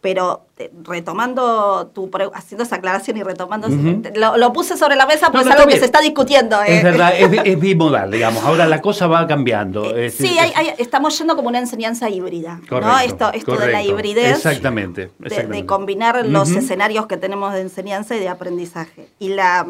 pero 0.00 0.46
eh, 0.56 0.70
retomando 0.82 1.90
tu 1.94 2.10
haciendo 2.34 2.64
esa 2.64 2.76
aclaración 2.76 3.18
y 3.18 3.22
retomando 3.22 3.68
lo, 4.14 4.52
puse 4.52 4.76
sobre 4.76 4.96
la 4.96 5.06
mesa 5.06 5.30
porque 5.30 5.48
es 5.48 5.54
algo 5.54 5.68
que 5.68 5.78
se 5.78 5.84
está 5.84 6.00
discutiendo 6.00 6.60
es 6.62 6.80
eh. 6.80 6.84
verdad 6.84 7.12
es, 7.44 7.60
bimodal 7.60 8.10
digamos. 8.10 8.42
Ahora 8.44 8.66
la 8.66 8.80
cosa 8.80 9.06
va 9.06 9.26
cambiando. 9.26 9.94
Eh, 9.94 10.10
sí 10.10 10.36
estamos 10.78 11.16
yendo 11.18 11.36
como 11.36 11.48
una 11.48 11.58
enseñanza 11.58 12.08
híbrida 12.08 12.60
¿no? 12.70 12.98
esto 13.00 13.30
esto 13.32 13.56
de 13.56 13.72
la 13.72 13.82
hibridez 13.82 14.36
exactamente, 14.36 15.10
De, 15.18 15.66
combinar 15.66 16.26
los 16.26 16.50
escenarios 16.50 17.06
que 17.06 17.16
tenemos 17.16 17.52
de 17.52 17.60
enseñanza 17.60 18.16
y 18.16 18.20
de 18.20 18.28
aprendizaje. 18.28 19.08
Y 19.18 19.30
la 19.30 19.66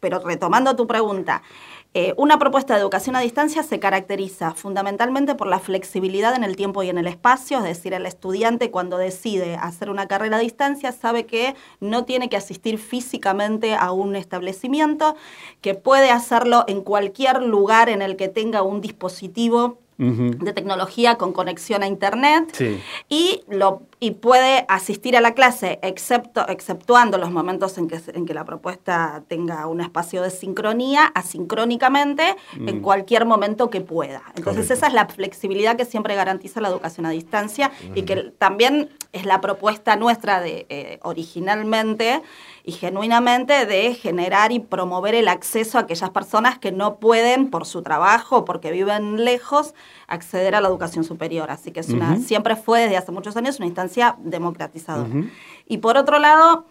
pero 0.00 0.20
retomando 0.20 0.76
tu 0.76 0.86
pregunta 0.86 1.42
eh, 1.98 2.12
una 2.18 2.38
propuesta 2.38 2.74
de 2.74 2.80
educación 2.80 3.16
a 3.16 3.20
distancia 3.20 3.62
se 3.62 3.78
caracteriza 3.78 4.52
fundamentalmente 4.52 5.34
por 5.34 5.46
la 5.46 5.58
flexibilidad 5.58 6.34
en 6.34 6.44
el 6.44 6.54
tiempo 6.54 6.82
y 6.82 6.90
en 6.90 6.98
el 6.98 7.06
espacio, 7.06 7.56
es 7.56 7.64
decir, 7.64 7.94
el 7.94 8.04
estudiante 8.04 8.70
cuando 8.70 8.98
decide 8.98 9.56
hacer 9.56 9.88
una 9.88 10.06
carrera 10.06 10.36
a 10.36 10.40
distancia 10.40 10.92
sabe 10.92 11.24
que 11.24 11.54
no 11.80 12.04
tiene 12.04 12.28
que 12.28 12.36
asistir 12.36 12.76
físicamente 12.76 13.74
a 13.74 13.92
un 13.92 14.14
establecimiento, 14.14 15.16
que 15.62 15.72
puede 15.72 16.10
hacerlo 16.10 16.64
en 16.68 16.82
cualquier 16.82 17.42
lugar 17.42 17.88
en 17.88 18.02
el 18.02 18.16
que 18.16 18.28
tenga 18.28 18.60
un 18.60 18.82
dispositivo 18.82 19.78
de 19.98 20.52
tecnología 20.52 21.16
con 21.16 21.32
conexión 21.32 21.82
a 21.82 21.86
internet 21.86 22.54
y, 23.08 23.40
lo, 23.48 23.80
y 23.98 24.10
puede 24.12 24.66
asistir 24.68 25.16
a 25.16 25.22
la 25.22 25.32
clase 25.32 25.78
excepto, 25.82 26.46
exceptuando 26.48 27.16
los 27.16 27.30
momentos 27.30 27.78
en 27.78 27.88
que, 27.88 27.98
en 28.12 28.26
que 28.26 28.34
la 28.34 28.44
propuesta 28.44 29.22
tenga 29.26 29.66
un 29.66 29.80
espacio 29.80 30.20
de 30.20 30.30
sincronía, 30.30 31.06
asincrónicamente, 31.14 32.36
en 32.54 32.78
mm. 32.78 32.82
cualquier 32.82 33.24
momento 33.24 33.70
que 33.70 33.80
pueda. 33.80 34.22
Entonces 34.34 34.70
esa 34.70 34.88
es 34.88 34.92
la 34.92 35.06
flexibilidad 35.06 35.76
que 35.76 35.86
siempre 35.86 36.14
garantiza 36.14 36.60
la 36.60 36.68
educación 36.68 37.06
a 37.06 37.10
distancia 37.10 37.72
y 37.94 38.02
que 38.02 38.32
también 38.38 38.90
es 39.12 39.24
la 39.24 39.40
propuesta 39.40 39.96
nuestra 39.96 40.40
de 40.40 40.66
eh, 40.68 40.98
originalmente 41.02 42.22
y 42.64 42.72
genuinamente 42.72 43.64
de 43.64 43.94
generar 43.94 44.52
y 44.52 44.58
promover 44.58 45.14
el 45.14 45.28
acceso 45.28 45.78
a 45.78 45.82
aquellas 45.82 46.10
personas 46.10 46.58
que 46.58 46.70
no 46.70 46.96
pueden 46.96 47.48
por 47.48 47.64
su 47.64 47.80
trabajo 47.80 48.38
o 48.38 48.44
porque 48.44 48.72
viven 48.72 49.24
lejos 49.24 49.72
acceder 50.06 50.54
a 50.54 50.60
la 50.60 50.68
educación 50.68 51.04
superior. 51.04 51.50
Así 51.50 51.70
que 51.70 51.80
es 51.80 51.88
una, 51.88 52.18
siempre 52.18 52.56
fue 52.56 52.82
desde 52.82 52.96
hace 52.98 53.12
muchos 53.12 53.36
años 53.36 53.58
una 53.58 53.66
instancia 53.66 53.85
democratizadora. 54.18 55.10
Y 55.66 55.78
por 55.78 55.96
otro 55.96 56.18
lado, 56.18 56.66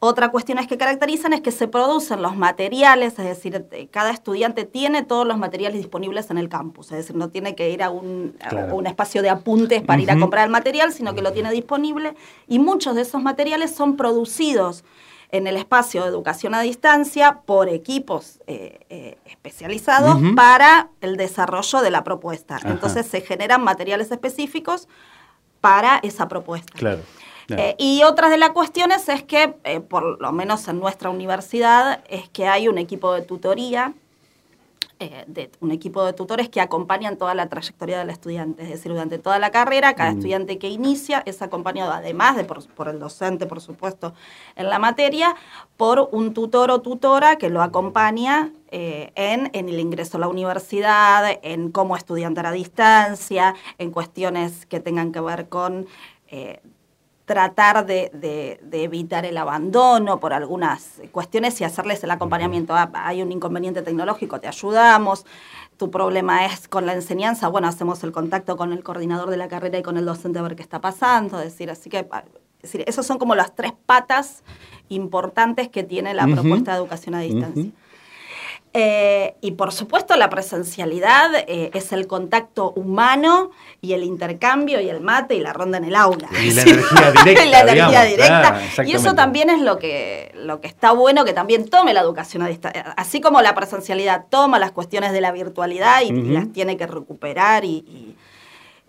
otra 0.00 0.30
cuestión 0.30 0.64
que 0.66 0.78
caracterizan 0.78 1.32
es 1.32 1.40
que 1.40 1.50
se 1.50 1.66
producen 1.66 2.22
los 2.22 2.36
materiales, 2.36 3.18
es 3.18 3.24
decir, 3.24 3.66
eh, 3.72 3.88
cada 3.88 4.10
estudiante 4.10 4.64
tiene 4.64 5.02
todos 5.02 5.26
los 5.26 5.38
materiales 5.38 5.78
disponibles 5.78 6.30
en 6.30 6.38
el 6.38 6.48
campus, 6.48 6.92
es 6.92 6.98
decir, 6.98 7.16
no 7.16 7.30
tiene 7.30 7.56
que 7.56 7.70
ir 7.70 7.82
a 7.82 7.90
un, 7.90 8.36
un 8.72 8.86
espacio 8.86 9.22
de 9.22 9.30
apuntes 9.30 9.82
para 9.82 10.00
ir 10.00 10.10
a 10.12 10.18
comprar 10.18 10.44
el 10.44 10.52
material, 10.52 10.92
sino 10.92 11.16
que 11.16 11.22
lo 11.22 11.32
tiene 11.32 11.50
disponible 11.50 12.14
y 12.46 12.60
muchos 12.60 12.94
de 12.94 13.02
esos 13.02 13.22
materiales 13.22 13.74
son 13.74 13.96
producidos 13.96 14.84
en 15.30 15.46
el 15.46 15.56
espacio 15.56 16.02
de 16.02 16.08
educación 16.08 16.54
a 16.54 16.60
distancia 16.62 17.40
por 17.44 17.68
equipos 17.68 18.40
eh, 18.46 18.80
eh, 18.88 19.18
especializados 19.26 20.18
para 20.34 20.90
el 21.00 21.16
desarrollo 21.16 21.82
de 21.82 21.90
la 21.90 22.02
propuesta. 22.02 22.58
Entonces 22.64 23.06
se 23.06 23.20
generan 23.20 23.62
materiales 23.62 24.10
específicos 24.10 24.88
para 25.60 25.98
esa 26.02 26.28
propuesta. 26.28 26.72
Claro. 26.76 27.02
Eh, 27.50 27.76
y 27.78 28.02
otra 28.02 28.28
de 28.28 28.36
las 28.36 28.50
cuestiones 28.50 29.08
es 29.08 29.22
que, 29.22 29.48
por 29.88 30.20
lo 30.20 30.32
menos 30.32 30.68
en 30.68 30.78
nuestra 30.78 31.08
universidad, 31.08 32.04
es 32.08 32.28
que 32.28 32.46
hay 32.46 32.68
un 32.68 32.76
equipo 32.76 33.14
de 33.14 33.22
tutoría 33.22 33.94
eh, 35.00 35.24
de 35.28 35.48
un 35.60 35.70
equipo 35.70 36.04
de 36.04 36.12
tutores 36.12 36.48
que 36.48 36.60
acompañan 36.60 37.16
toda 37.16 37.32
la 37.32 37.48
trayectoria 37.48 38.00
del 38.00 38.10
estudiante, 38.10 38.64
es 38.64 38.70
decir, 38.70 38.90
durante 38.90 39.18
toda 39.18 39.38
la 39.38 39.52
carrera, 39.52 39.94
cada 39.94 40.10
mm. 40.10 40.16
estudiante 40.16 40.58
que 40.58 40.68
inicia 40.70 41.22
es 41.24 41.40
acompañado, 41.40 41.92
además 41.92 42.36
de 42.36 42.42
por, 42.42 42.88
el 42.88 42.98
docente, 42.98 43.46
por 43.46 43.60
supuesto, 43.60 44.12
en 44.56 44.68
la 44.68 44.80
materia, 44.80 45.36
por 45.76 46.08
un 46.10 46.34
tutor 46.34 46.72
o 46.72 46.80
tutora 46.80 47.36
que 47.36 47.48
lo 47.48 47.62
acompaña 47.62 48.50
eh, 48.70 49.12
en, 49.14 49.50
en, 49.52 49.68
el 49.68 49.80
ingreso 49.80 50.16
a 50.16 50.20
la 50.20 50.28
universidad, 50.28 51.38
en 51.42 51.70
cómo 51.70 51.96
estudiante 51.96 52.40
a 52.40 52.52
distancia, 52.52 53.54
en 53.78 53.90
cuestiones 53.90 54.66
que 54.66 54.80
tengan 54.80 55.12
que 55.12 55.20
ver 55.20 55.48
con... 55.48 55.86
Eh, 56.28 56.60
tratar 57.28 57.84
de, 57.84 58.58
evitar 58.72 59.26
el 59.26 59.36
abandono 59.36 60.18
por 60.18 60.32
algunas 60.32 61.02
cuestiones 61.12 61.60
y 61.60 61.64
hacerles 61.64 62.02
el 62.02 62.10
acompañamiento. 62.10 62.74
Ah, 62.74 62.90
hay 62.94 63.22
un 63.22 63.30
inconveniente 63.30 63.82
tecnológico, 63.82 64.40
te 64.40 64.48
ayudamos. 64.48 65.26
Tu 65.76 65.90
problema 65.90 66.46
es 66.46 66.68
con 66.68 66.86
la 66.86 66.94
enseñanza, 66.94 67.48
bueno, 67.48 67.68
hacemos 67.68 68.02
el 68.02 68.12
contacto 68.12 68.56
con 68.56 68.72
el 68.72 68.82
coordinador 68.82 69.28
de 69.28 69.36
la 69.36 69.46
carrera 69.46 69.78
y 69.78 69.82
con 69.82 69.98
el 69.98 70.06
docente 70.06 70.38
a 70.38 70.42
ver 70.42 70.56
qué 70.56 70.62
está 70.62 70.80
pasando. 70.80 71.38
Es 71.38 71.52
decir, 71.52 71.70
así 71.70 71.90
que, 71.90 72.08
decir, 72.62 72.82
esos 72.86 73.06
son 73.06 73.18
como 73.18 73.34
las 73.34 73.54
tres 73.54 73.72
patas 73.84 74.42
importantes 74.88 75.68
que 75.68 75.84
tiene 75.84 76.14
la 76.14 76.26
propuesta 76.26 76.72
de 76.72 76.78
educación 76.78 77.14
a 77.14 77.20
distancia. 77.20 77.70
Eh, 78.80 79.34
y 79.40 79.50
por 79.52 79.72
supuesto 79.72 80.14
la 80.14 80.30
presencialidad 80.30 81.34
eh, 81.48 81.72
es 81.74 81.90
el 81.90 82.06
contacto 82.06 82.70
humano 82.76 83.50
y 83.80 83.94
el 83.94 84.04
intercambio 84.04 84.80
y 84.80 84.88
el 84.88 85.00
mate 85.00 85.34
y 85.34 85.40
la 85.40 85.52
ronda 85.52 85.78
en 85.78 85.84
el 85.84 85.96
aula. 85.96 86.28
Y 86.40 86.52
la 86.52 86.62
energía 86.62 87.10
directa. 87.10 87.44
y 87.44 87.50
la 87.50 87.60
energía 87.62 88.04
directa. 88.04 88.60
y 88.86 88.92
eso 88.92 89.14
también 89.16 89.50
es 89.50 89.62
lo 89.62 89.80
que, 89.80 90.30
lo 90.36 90.60
que 90.60 90.68
está 90.68 90.92
bueno 90.92 91.24
que 91.24 91.32
también 91.32 91.68
tome 91.68 91.92
la 91.92 92.02
educación 92.02 92.44
a 92.44 92.46
distancia. 92.46 92.94
Así 92.96 93.20
como 93.20 93.42
la 93.42 93.52
presencialidad 93.56 94.26
toma 94.30 94.60
las 94.60 94.70
cuestiones 94.70 95.10
de 95.10 95.22
la 95.22 95.32
virtualidad 95.32 96.02
y, 96.02 96.12
las 96.12 96.52
tiene 96.52 96.76
que 96.76 96.86
recuperar 96.86 97.64
y 97.64 98.14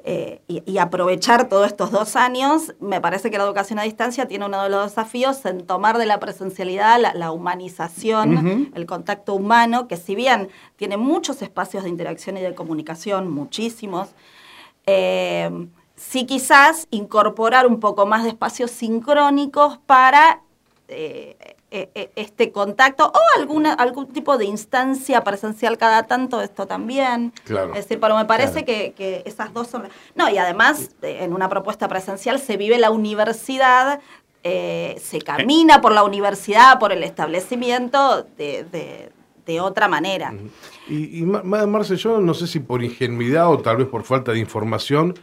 eh, 0.05 0.41
y, 0.47 0.77
aprovechar 0.77 1.49
todos 1.49 1.67
estos 1.67 1.91
dos 1.91 2.15
años, 2.15 2.73
me 2.79 3.01
parece 3.01 3.29
que 3.29 3.37
la 3.37 3.43
educación 3.43 3.79
a 3.79 3.83
distancia 3.83 4.27
tiene 4.27 4.45
uno 4.45 4.63
de 4.63 4.69
los 4.69 4.85
desafíos 4.85 5.45
en 5.45 5.65
tomar 5.67 5.97
de 5.97 6.05
la 6.05 6.19
presencialidad 6.19 6.99
la, 7.13 7.31
humanización, 7.31 8.71
el 8.73 8.85
contacto 8.85 9.35
humano, 9.35 9.89
que 9.89 9.97
si 9.97 10.15
bien 10.15 10.49
tiene 10.77 10.95
muchos 10.95 11.41
espacios 11.41 11.83
de 11.83 11.89
interacción 11.89 12.37
y 12.37 12.41
de 12.41 12.55
comunicación, 12.55 13.29
muchísimos, 13.29 14.09
eh, 14.85 15.67
sí 15.97 16.25
quizás 16.25 16.87
incorporar 16.91 17.67
un 17.67 17.81
poco 17.81 18.05
más 18.05 18.23
de 18.23 18.29
espacios 18.29 18.71
sincrónicos 18.71 19.79
para 19.79 20.41
eh, 20.87 21.57
este 21.71 22.51
contacto 22.51 23.11
o 23.13 23.39
alguna, 23.39 23.73
algún 23.73 24.07
tipo 24.07 24.37
de 24.37 24.45
instancia 24.45 25.23
presencial 25.23 25.77
cada 25.77 26.03
tanto, 26.03 26.41
esto 26.41 26.65
también. 26.65 27.33
Claro. 27.43 27.69
Es 27.69 27.85
decir, 27.85 27.99
pero 27.99 28.15
me 28.17 28.25
parece 28.25 28.65
que, 28.65 29.23
esas 29.25 29.53
dos 29.53 29.67
son... 29.67 29.87
No, 30.15 30.29
y 30.29 30.37
además 30.37 30.89
en 31.01 31.33
una 31.33 31.49
propuesta 31.49 31.87
presencial 31.87 32.39
se 32.39 32.57
vive 32.57 32.79
la 32.79 32.91
universidad, 32.91 33.99
se 34.43 35.21
camina 35.23 35.81
por 35.81 35.91
la 35.91 36.03
universidad, 36.03 36.79
por 36.79 36.91
el 36.91 37.03
establecimiento 37.03 38.25
de, 38.37 39.11
otra 39.61 39.87
manera. 39.87 40.33
Y, 40.87 41.19
y 41.19 41.23
Marce, 41.23 41.95
yo 41.95 42.19
no 42.19 42.35
sé 42.35 42.45
si 42.45 42.59
por 42.59 42.83
ingenuidad 42.83 43.49
o 43.51 43.57
tal 43.59 43.77
vez 43.77 43.87
por 43.87 44.03
falta 44.03 44.31
de 44.31 44.39
información, 44.39 45.15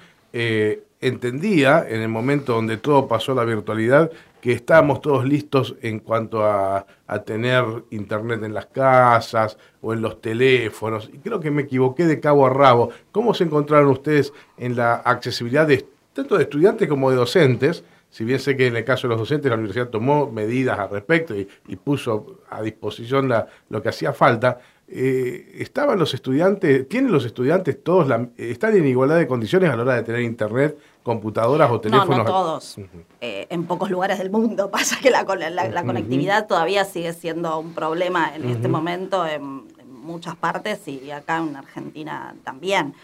entendía 1.06 1.86
en 1.88 2.00
el 2.02 2.08
momento 2.08 2.54
donde 2.54 2.76
todo 2.76 3.08
pasó 3.08 3.32
a 3.32 3.36
la 3.36 3.44
virtualidad 3.44 4.10
que 4.40 4.52
estábamos 4.52 5.00
todos 5.00 5.24
listos 5.24 5.74
en 5.82 5.98
cuanto 6.00 6.44
a, 6.44 6.86
tener 7.24 7.64
internet 7.90 8.42
en 8.42 8.52
las 8.52 8.66
casas 8.66 9.58
o 9.80 9.92
en 9.92 10.02
los 10.02 10.20
teléfonos. 10.20 11.08
Y 11.12 11.18
creo 11.18 11.40
que 11.40 11.50
me 11.50 11.62
equivoqué 11.62 12.04
de 12.04 12.20
cabo 12.20 12.46
a 12.46 12.50
rabo. 12.50 12.90
¿Cómo 13.12 13.32
se 13.32 13.44
encontraron 13.44 13.88
ustedes 13.88 14.32
en 14.56 14.76
la 14.76 14.94
accesibilidad 14.96 15.66
de 15.66 15.86
tanto 16.12 16.36
de 16.36 16.44
estudiantes 16.44 16.88
como 16.88 17.10
de 17.10 17.16
docentes, 17.16 17.84
si 18.10 18.24
bien 18.24 18.38
sé 18.38 18.56
que 18.56 18.66
en 18.66 18.76
el 18.76 18.84
caso 18.84 19.06
de 19.06 19.12
los 19.12 19.20
docentes 19.20 19.50
la 19.50 19.56
universidad 19.56 19.88
tomó 19.88 20.30
medidas 20.30 20.78
al 20.78 20.88
respecto 20.88 21.34
y, 21.36 21.76
puso 21.76 22.40
a 22.48 22.62
disposición 22.62 23.32
lo 23.68 23.82
que 23.82 23.90
hacía 23.90 24.12
falta, 24.12 24.58
eh, 24.88 25.56
estaban 25.58 25.98
los 25.98 26.14
estudiantes, 26.14 26.88
tienen 26.88 27.10
los 27.10 27.24
estudiantes 27.24 27.82
todos, 27.82 28.08
están 28.36 28.76
en 28.76 28.86
igualdad 28.86 29.18
de 29.18 29.26
condiciones 29.26 29.70
a 29.70 29.76
la 29.76 29.82
hora 29.82 29.94
de 29.94 30.02
tener 30.04 30.22
internet, 30.22 30.78
computadoras 31.02 31.70
o 31.70 31.80
teléfonos. 31.80 32.18
No, 32.18 32.24
no 32.24 32.30
todos. 32.30 32.76
Eh, 33.20 33.46
en 33.50 33.64
pocos 33.64 33.90
lugares 33.90 34.18
del 34.18 34.30
mundo 34.30 34.70
pasa 34.72 34.98
que 35.00 35.10
la, 35.10 35.24
conectividad 35.24 36.46
todavía 36.46 36.84
sigue 36.84 37.12
siendo 37.14 37.58
un 37.58 37.74
problema 37.74 38.34
en 38.34 38.48
este 38.48 38.68
momento 38.68 39.26
en, 39.26 39.74
muchas 40.06 40.36
partes 40.36 40.86
y 40.86 41.10
acá 41.10 41.38
en 41.38 41.56
Argentina 41.56 42.36
también. 42.44 42.94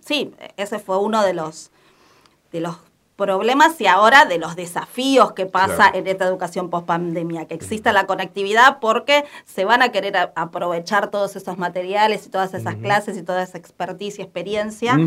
Sí, 0.00 0.34
ese 0.56 0.80
fue 0.80 0.98
uno 0.98 1.22
de 1.22 1.34
los 1.34 1.70
de 2.50 2.60
los 2.60 2.76
problemas 3.16 3.80
y 3.80 3.86
ahora 3.86 4.24
de 4.24 4.38
los 4.38 4.56
desafíos 4.56 5.32
que 5.32 5.46
pasa 5.46 5.90
en 5.92 6.06
esta 6.06 6.26
educación 6.26 6.70
post 6.70 6.86
pandemia, 6.86 7.46
que 7.46 7.54
exista 7.54 7.92
la 7.92 8.06
conectividad 8.06 8.78
porque 8.80 9.24
se 9.44 9.64
van 9.64 9.82
a 9.82 9.90
querer 9.90 10.32
aprovechar 10.34 11.10
todos 11.10 11.36
esos 11.36 11.56
materiales 11.56 12.26
y 12.26 12.30
todas 12.30 12.54
esas 12.54 12.74
clases 12.76 13.16
y 13.16 13.22
toda 13.22 13.42
esa 13.42 13.58
expertise 13.58 14.18
y 14.18 14.22
experiencia. 14.22 14.98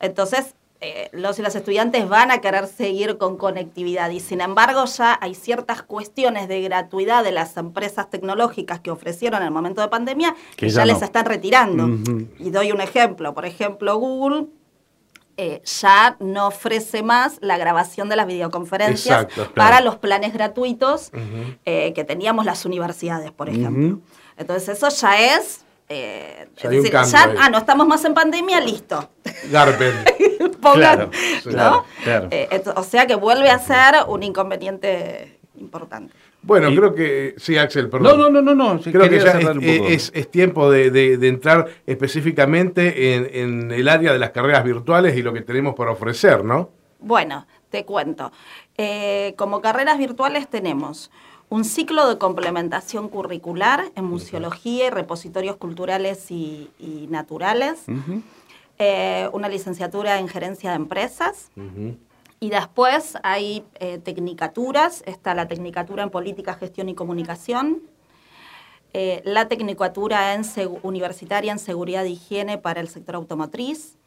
Entonces, 0.00 0.54
eh, 0.82 1.10
los 1.12 1.38
y 1.38 1.42
las 1.42 1.54
estudiantes 1.54 2.08
van 2.08 2.30
a 2.30 2.40
querer 2.40 2.66
seguir 2.66 3.18
con 3.18 3.36
conectividad 3.36 4.08
y 4.08 4.18
sin 4.18 4.40
embargo 4.40 4.86
ya 4.86 5.18
hay 5.20 5.34
ciertas 5.34 5.82
cuestiones 5.82 6.48
de 6.48 6.62
gratuidad 6.62 7.22
de 7.22 7.32
las 7.32 7.54
empresas 7.58 8.08
tecnológicas 8.08 8.80
que 8.80 8.90
ofrecieron 8.90 9.42
en 9.42 9.48
el 9.48 9.52
momento 9.52 9.82
de 9.82 9.88
pandemia 9.88 10.34
que 10.56 10.70
ya, 10.70 10.86
les 10.86 11.02
están 11.02 11.26
retirando. 11.26 11.86
Y 12.38 12.48
doy 12.48 12.72
un 12.72 12.80
ejemplo, 12.80 13.34
por 13.34 13.44
ejemplo, 13.44 13.98
Google 13.98 14.46
eh, 15.42 15.62
ya 15.64 16.16
no 16.20 16.48
ofrece 16.48 17.02
más 17.02 17.38
la 17.40 17.56
grabación 17.56 18.10
de 18.10 18.16
las 18.16 18.26
videoconferencias 18.26 19.26
para 19.54 19.80
los 19.80 19.96
planes 19.96 20.34
gratuitos 20.34 21.10
eh, 21.64 21.94
que 21.94 22.04
teníamos 22.04 22.44
las 22.44 22.66
universidades, 22.66 23.30
por 23.30 23.48
ejemplo. 23.48 24.00
Entonces 24.36 24.76
eso 24.76 24.90
ya 24.90 25.36
es... 25.36 25.64
Eh, 25.88 26.46
ah, 26.62 27.48
no 27.50 27.56
estamos 27.56 27.86
más 27.86 28.04
en 28.04 28.12
pandemia, 28.12 28.60
listo. 28.60 29.08
Garpen. 29.50 29.94
claro, 31.42 31.84
o 32.76 32.82
sea 32.84 33.06
que 33.06 33.14
vuelve 33.14 33.48
a 33.48 33.58
ser 33.58 33.94
un 34.08 34.22
inconveniente 34.22 35.39
importante. 35.60 36.12
Bueno, 36.42 36.68
creo 36.68 36.94
que. 36.94 37.34
Sí, 37.36 37.56
Axel, 37.56 37.88
perdón. 37.88 38.18
No, 38.18 38.30
no, 38.30 38.42
no, 38.42 38.54
no. 38.54 38.80
creo 38.80 39.08
que 39.08 39.20
ya 39.20 39.38
es, 39.60 40.10
es, 40.14 40.30
tiempo 40.30 40.70
de, 40.70 41.14
entrar 41.28 41.68
específicamente 41.86 43.42
en, 43.42 43.70
el 43.70 43.88
área 43.88 44.12
de 44.12 44.18
las 44.18 44.30
carreras 44.30 44.64
virtuales 44.64 45.16
y 45.16 45.22
lo 45.22 45.32
que 45.32 45.42
tenemos 45.42 45.74
para 45.74 45.92
ofrecer, 45.92 46.44
¿no? 46.44 46.70
Bueno, 46.98 47.46
te 47.70 47.84
cuento. 47.84 48.32
Eh, 48.76 49.34
como 49.36 49.60
carreras 49.60 49.98
virtuales 49.98 50.48
tenemos 50.48 51.10
un 51.48 51.64
ciclo 51.64 52.08
de 52.08 52.18
complementación 52.18 53.08
curricular 53.08 53.90
en 53.96 54.04
museología 54.04 54.86
y 54.86 54.90
repositorios 54.90 55.56
culturales 55.56 56.30
y, 56.30 56.70
naturales, 57.10 57.84
eh, 58.78 59.28
una 59.32 59.48
licenciatura 59.48 60.18
en 60.18 60.28
gerencia 60.28 60.70
de 60.70 60.76
empresas. 60.76 61.50
Y 62.42 62.48
después 62.48 63.18
hay 63.22 63.66
eh, 63.74 63.98
tecnicaturas, 63.98 65.02
está 65.04 65.34
la 65.34 65.46
tecnicatura 65.46 66.02
en 66.02 66.08
política, 66.08 66.54
gestión 66.54 66.88
y 66.88 66.94
comunicación, 66.94 67.82
eh, 68.94 69.20
la 69.26 69.46
tecnicatura 69.46 70.34
en 70.34 70.42
universitaria 70.82 71.52
en 71.52 71.58
seguridad 71.58 72.06
e 72.06 72.10
higiene 72.10 72.56
para 72.56 72.80
el 72.80 72.88
sector 72.88 73.16
automotriz, 73.16 73.98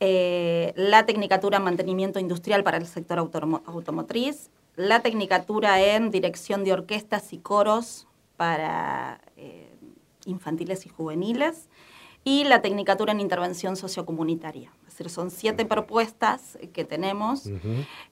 eh, 0.00 0.72
la 0.74 1.06
tecnicatura 1.06 1.58
en 1.58 1.62
mantenimiento 1.62 2.18
industrial 2.18 2.64
para 2.64 2.76
el 2.76 2.88
sector 2.88 3.20
automotriz, 3.20 4.50
la 4.74 5.00
tecnicatura 5.00 5.80
en 5.80 6.10
dirección 6.10 6.64
de 6.64 6.72
orquestas 6.72 7.32
y 7.32 7.38
coros 7.38 8.08
para 8.36 9.20
infantiles 10.24 10.86
y 10.86 10.88
juveniles. 10.88 11.68
Y 12.24 12.44
la 12.44 12.62
tecnicatura 12.62 13.12
en 13.12 13.20
intervención 13.20 13.76
sociocomunitaria 13.76 14.72
decir, 14.98 15.10
son 15.10 15.30
siete 15.30 15.64
propuestas 15.64 16.58
que 16.72 16.84
tenemos. 16.84 17.48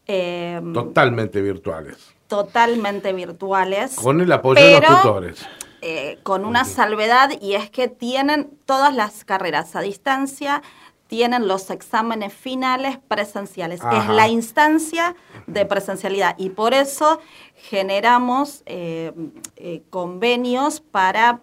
Em, 0.07 0.73
totalmente 0.73 1.40
virtuales. 1.40 2.14
Totalmente 2.28 3.12
virtuales. 3.12 3.97
Con 3.97 4.21
el 4.21 4.31
apoyo 4.33 4.62
de 4.62 4.81
los 4.81 5.02
tutores. 5.02 5.47
Eh, 5.83 6.19
con 6.23 6.45
una 6.45 6.64
salvedad 6.64 7.31
y 7.40 7.55
es 7.55 7.71
que 7.71 7.88
tienen 7.88 8.50
todas 8.64 8.95
las 8.95 9.25
carreras 9.25 9.77
a 9.77 9.81
distancia, 9.81 10.62
tienen 11.07 11.46
los 11.46 11.70
exámenes 11.70 12.33
finales 12.33 12.99
presenciales. 13.07 13.81
Es 13.92 14.09
la 14.09 14.27
instancia 14.27 15.14
de 15.46 15.64
presencialidad 15.64 16.35
y 16.38 16.51
por 16.51 16.75
eso 16.75 17.20
generamos 17.55 18.62
eh, 18.66 19.12
eh, 19.57 19.83
convenios 19.90 20.81
para 20.81 21.42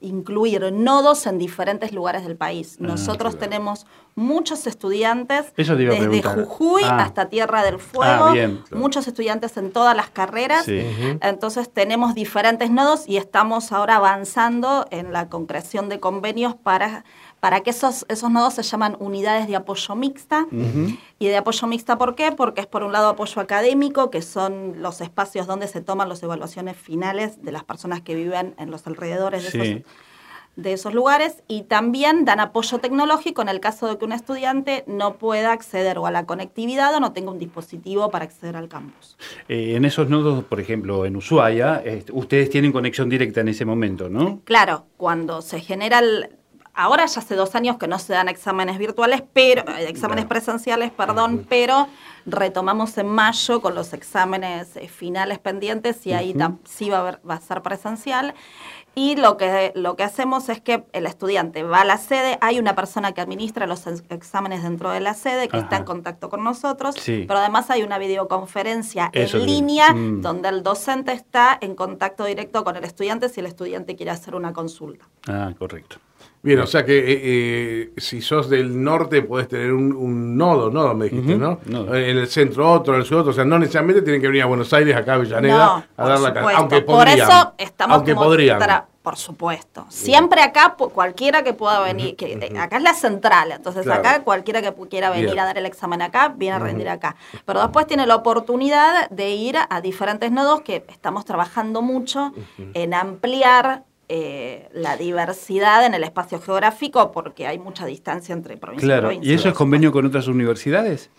incluir 0.00 0.72
nodos 0.72 1.26
en 1.26 1.38
diferentes 1.38 1.92
lugares 1.92 2.24
del 2.24 2.36
país. 2.36 2.76
Ah, 2.80 2.84
Nosotros 2.86 3.38
tenemos 3.38 3.86
muchos 4.14 4.66
estudiantes 4.66 5.52
desde 5.56 6.22
Jujuy 6.22 6.82
ah. 6.84 7.02
hasta 7.02 7.28
Tierra 7.28 7.62
del 7.62 7.78
Fuego, 7.78 8.26
ah, 8.26 8.48
muchos 8.72 9.06
estudiantes 9.06 9.56
en 9.56 9.72
todas 9.72 9.96
las 9.96 10.10
carreras. 10.10 10.66
Entonces 10.68 11.72
tenemos 11.72 12.14
diferentes 12.14 12.70
nodos 12.70 13.08
y 13.08 13.16
estamos 13.16 13.72
ahora 13.72 13.96
avanzando 13.96 14.86
en 14.90 15.12
la 15.12 15.28
concreción 15.28 15.88
de 15.88 16.00
convenios 16.00 16.54
para 16.54 17.04
para 17.40 17.60
que 17.60 17.70
esos, 17.70 18.04
esos 18.08 18.30
nodos 18.30 18.54
se 18.54 18.62
llaman 18.62 18.96
unidades 18.98 19.46
de 19.46 19.56
apoyo 19.56 19.94
mixta. 19.94 20.46
¿Y 21.18 21.26
de 21.26 21.36
apoyo 21.36 21.66
mixta 21.66 21.98
por 21.98 22.14
qué? 22.14 22.32
Porque 22.32 22.60
es 22.60 22.66
por 22.66 22.82
un 22.82 22.92
lado 22.92 23.08
apoyo 23.08 23.40
académico, 23.40 24.10
que 24.10 24.22
son 24.22 24.82
los 24.82 25.00
espacios 25.00 25.46
donde 25.46 25.68
se 25.68 25.80
toman 25.80 26.08
las 26.08 26.22
evaluaciones 26.22 26.76
finales 26.76 27.42
de 27.42 27.52
las 27.52 27.64
personas 27.64 28.00
que 28.00 28.14
viven 28.14 28.54
en 28.58 28.70
los 28.70 28.86
alrededores 28.86 29.52
de, 29.52 29.62
esos, 29.62 29.84
de 30.56 30.72
esos 30.72 30.94
lugares, 30.94 31.42
y 31.46 31.62
también 31.62 32.24
dan 32.24 32.40
apoyo 32.40 32.78
tecnológico 32.78 33.42
en 33.42 33.48
el 33.48 33.60
caso 33.60 33.86
de 33.86 33.98
que 33.98 34.04
un 34.04 34.12
estudiante 34.12 34.84
no 34.86 35.14
pueda 35.18 35.52
acceder 35.52 35.98
o 35.98 36.06
a 36.06 36.10
la 36.10 36.26
conectividad 36.26 36.94
o 36.94 37.00
no 37.00 37.12
tenga 37.12 37.30
un 37.30 37.38
dispositivo 37.38 38.10
para 38.10 38.24
acceder 38.24 38.56
al 38.56 38.68
campus. 38.68 39.16
Eh, 39.48 39.74
en 39.76 39.84
esos 39.84 40.08
nodos, 40.08 40.44
por 40.44 40.60
ejemplo, 40.60 41.04
en 41.04 41.14
Ushuaia, 41.16 41.82
ustedes 42.12 42.50
tienen 42.50 42.72
conexión 42.72 43.08
directa 43.08 43.40
en 43.40 43.48
ese 43.48 43.64
momento, 43.64 44.08
¿no? 44.08 44.40
Claro, 44.44 44.86
cuando 44.96 45.42
se 45.42 45.60
genera 45.60 46.00
el, 46.00 46.37
ahora 46.78 47.04
ya 47.06 47.20
hace 47.20 47.34
dos 47.34 47.54
años 47.56 47.76
que 47.76 47.88
no 47.88 47.98
se 47.98 48.12
dan 48.12 48.28
exámenes 48.28 48.78
virtuales, 48.78 49.22
pero 49.32 49.62
eh, 49.62 49.88
exámenes 49.88 50.26
presenciales, 50.26 50.92
perdón, 50.92 51.44
pero 51.48 51.88
retomamos 52.24 52.96
en 52.98 53.08
mayo 53.08 53.60
con 53.60 53.74
los 53.74 53.92
exámenes 53.92 54.76
eh, 54.76 54.86
finales 54.88 55.40
pendientes 55.40 56.06
y 56.06 56.12
ahí 56.12 56.34
sí 56.64 56.88
va 56.88 57.08
a, 57.08 57.18
va 57.28 57.34
a 57.34 57.40
ser 57.40 57.62
presencial. 57.62 58.34
Y 58.94 59.16
lo 59.16 59.36
que, 59.36 59.72
lo 59.74 59.96
que 59.96 60.02
hacemos 60.02 60.48
es 60.48 60.60
que 60.60 60.84
el 60.92 61.06
estudiante 61.06 61.62
va 61.62 61.82
a 61.82 61.84
la 61.84 61.98
sede, 61.98 62.38
hay 62.40 62.58
una 62.58 62.74
persona 62.74 63.12
que 63.12 63.20
administra 63.20 63.66
los 63.66 63.86
exámenes 63.86 64.62
dentro 64.62 64.90
de 64.90 65.00
la 65.00 65.14
sede, 65.14 65.48
que 65.48 65.58
está 65.58 65.76
en 65.76 65.84
contacto 65.84 66.28
con 66.28 66.42
nosotros, 66.42 66.96
pero 67.04 67.38
además 67.38 67.70
hay 67.70 67.82
una 67.82 67.98
videoconferencia 67.98 69.10
en 69.12 69.46
línea 69.46 69.92
mm. 69.92 70.20
donde 70.20 70.48
el 70.48 70.62
docente 70.62 71.12
está 71.12 71.58
en 71.60 71.74
contacto 71.76 72.24
directo 72.24 72.64
con 72.64 72.76
el 72.76 72.84
estudiante 72.84 73.28
si 73.28 73.40
el 73.40 73.46
estudiante 73.46 73.94
quiere 73.94 74.10
hacer 74.10 74.34
una 74.34 74.52
consulta. 74.52 75.06
Ah, 75.28 75.52
correcto. 75.56 75.98
Bien, 76.40 76.60
o 76.60 76.66
sea 76.66 76.84
que 76.84 76.96
eh, 76.96 77.20
eh, 77.22 77.92
si 77.96 78.22
sos 78.22 78.48
del 78.48 78.82
norte 78.82 79.22
puedes 79.22 79.48
tener 79.48 79.72
un, 79.72 80.36
nodo, 80.36 80.70
¿no? 80.70 80.94
Me 80.94 81.08
dijiste, 81.08 81.36
¿no? 81.36 81.58
En 81.66 82.16
el 82.18 82.28
centro 82.28 82.72
otro, 82.72 82.94
en 82.94 83.00
el 83.00 83.06
sur 83.06 83.18
otro. 83.18 83.32
O 83.32 83.34
sea, 83.34 83.44
no 83.44 83.58
necesariamente 83.58 84.02
tienen 84.02 84.20
que 84.20 84.28
venir 84.28 84.42
a 84.42 84.46
Buenos 84.46 84.72
Aires, 84.72 84.94
acá 84.94 85.12
a 85.12 85.14
Avellaneda, 85.16 85.88
a 85.96 86.08
dar 86.08 86.20
la 86.20 86.32
cara. 86.32 86.56
Aunque 86.58 86.82
podrían. 86.82 87.18
Por 87.18 87.34
eso 87.34 87.54
estamos 87.58 87.96
aunque 87.96 88.14
podrían. 88.14 88.60
por 89.02 89.16
supuesto. 89.16 89.86
Siempre 89.88 90.42
acá, 90.42 90.76
cualquiera 90.76 91.42
que 91.42 91.54
pueda 91.54 91.80
venir, 91.80 92.14
que, 92.14 92.34
eh, 92.34 92.58
acá 92.58 92.76
es 92.76 92.82
la 92.82 92.94
central, 92.94 93.52
entonces 93.52 93.86
acá 93.88 94.22
cualquiera 94.22 94.62
que 94.62 94.72
quiera 94.88 95.10
venir 95.10 95.38
a 95.40 95.44
dar 95.44 95.58
el 95.58 95.66
examen 95.66 96.02
acá, 96.02 96.32
viene 96.36 96.56
a 96.56 96.58
rendir 96.60 96.88
acá. 96.88 97.16
Pero 97.44 97.60
después 97.60 97.86
tiene 97.86 98.06
la 98.06 98.14
oportunidad 98.14 99.10
de 99.10 99.30
ir 99.30 99.56
a 99.68 99.80
diferentes 99.80 100.30
nodos 100.30 100.60
que 100.60 100.84
estamos 100.88 101.24
trabajando 101.24 101.82
mucho 101.82 102.32
en 102.74 102.94
ampliar 102.94 103.82
eh, 104.08 104.68
la 104.72 104.96
diversidad 104.96 105.84
en 105.84 105.94
el 105.94 106.02
espacio 106.04 106.40
geográfico 106.40 107.12
porque 107.12 107.46
hay 107.46 107.58
mucha 107.58 107.84
distancia 107.86 108.32
entre 108.32 108.56
provincias 108.56 108.86
claro. 108.86 109.08
y 109.08 109.16
provincias. 109.16 109.30
¿Y 109.30 109.34
eso 109.34 109.48
es 109.48 109.54
convenio 109.54 109.92
con 109.92 110.06
otras 110.06 110.28
universidades? 110.28 111.10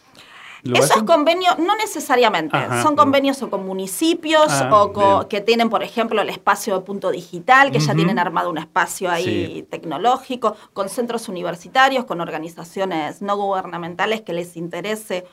Esos 0.64 1.04
convenios, 1.04 1.58
no 1.58 1.76
necesariamente, 1.78 2.58
son 2.82 2.96
convenios 2.96 3.42
o 3.42 3.50
con 3.50 3.66
municipios 3.66 4.48
ah, 4.50 4.70
o 4.72 5.28
que 5.28 5.40
tienen, 5.40 5.70
por 5.70 5.84
ejemplo, 5.84 6.22
el 6.22 6.30
espacio 6.30 6.78
de 6.78 6.86
punto 6.86 7.12
digital, 7.12 7.72
que 7.72 7.80
ya 7.80 7.96
tienen 7.96 8.20
armado 8.20 8.50
un 8.50 8.58
espacio 8.58 9.10
ahí 9.10 9.66
tecnológico, 9.70 10.56
con 10.74 10.90
centros 10.90 11.30
universitarios, 11.30 12.06
con 12.06 12.20
organizaciones 12.20 13.22
no 13.22 13.38
gubernamentales 13.38 14.22
que 14.22 14.34
les 14.34 14.58
interese 14.58 15.26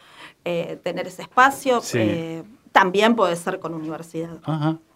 eh, 0.44 0.78
tener 0.82 1.08
ese 1.08 1.22
espacio. 1.22 1.82
Eh, 1.94 2.44
también 2.76 3.16
puede 3.16 3.36
ser 3.36 3.58
con 3.58 3.72
universidad. 3.72 4.36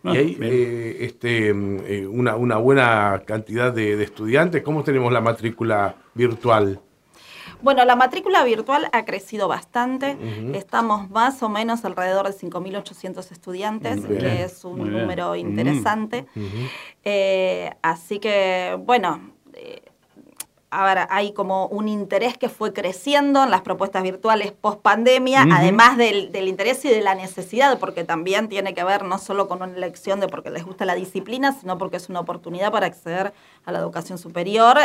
y 0.05 0.09
hay 0.11 0.37
eh, 0.39 0.99
este, 1.01 1.49
eh, 1.49 2.07
una, 2.07 2.35
buena 2.59 3.23
cantidad 3.25 3.73
de, 3.73 4.03
estudiantes. 4.03 4.63
¿Cómo 4.63 4.85
tenemos 4.85 5.11
la 5.11 5.23
matrícula 5.23 5.95
virtual? 6.13 6.79
Bueno, 7.63 7.83
la 7.87 7.97
matrícula 7.97 8.45
virtual 8.45 8.91
ha 8.93 9.07
crecido 9.07 9.49
bastante. 9.49 10.19
Estamos 10.53 11.09
más 11.09 11.43
o 11.43 11.49
menos 11.49 11.87
alrededor 11.87 12.27
de 12.27 12.35
5.800 12.35 13.33
estudiantes, 13.33 14.05
que 14.05 14.43
es 14.43 14.63
un 14.63 14.93
número 14.93 15.35
interesante. 15.35 16.27
Eh, 17.03 17.71
así 17.81 18.19
que, 18.19 18.77
bueno, 18.79 19.33
eh, 19.55 19.90
ahora 20.71 21.09
hay 21.11 21.33
como 21.33 21.67
un 21.67 21.89
interés 21.89 22.39
que 22.39 22.49
fue 22.49 22.73
creciendo 22.73 23.43
en 23.43 23.51
las 23.51 23.63
propuestas 23.63 24.03
virtuales 24.03 24.53
post 24.53 24.81
pandemia, 24.81 25.47
además 25.53 25.97
del, 25.97 26.31
interés 26.47 26.85
y 26.85 26.89
de 26.89 27.01
la 27.01 27.15
necesidad, 27.15 27.79
porque 27.79 28.05
también 28.05 28.49
tiene 28.49 28.73
que 28.73 28.85
ver 28.85 29.05
no 29.05 29.19
solo 29.19 29.49
con 29.49 29.63
una 29.63 29.77
elección 29.77 30.21
de 30.21 30.29
porque 30.29 30.51
les 30.51 30.65
gusta 30.65 30.85
la 30.85 30.95
disciplina, 30.95 31.53
sino 31.53 31.77
porque 31.77 31.97
es 31.97 32.09
una 32.09 32.21
oportunidad 32.21 32.71
para 32.71 32.87
acceder 32.87 33.33
a 33.65 33.73
la 33.73 33.79
educación 33.79 34.19
superior, 34.19 34.79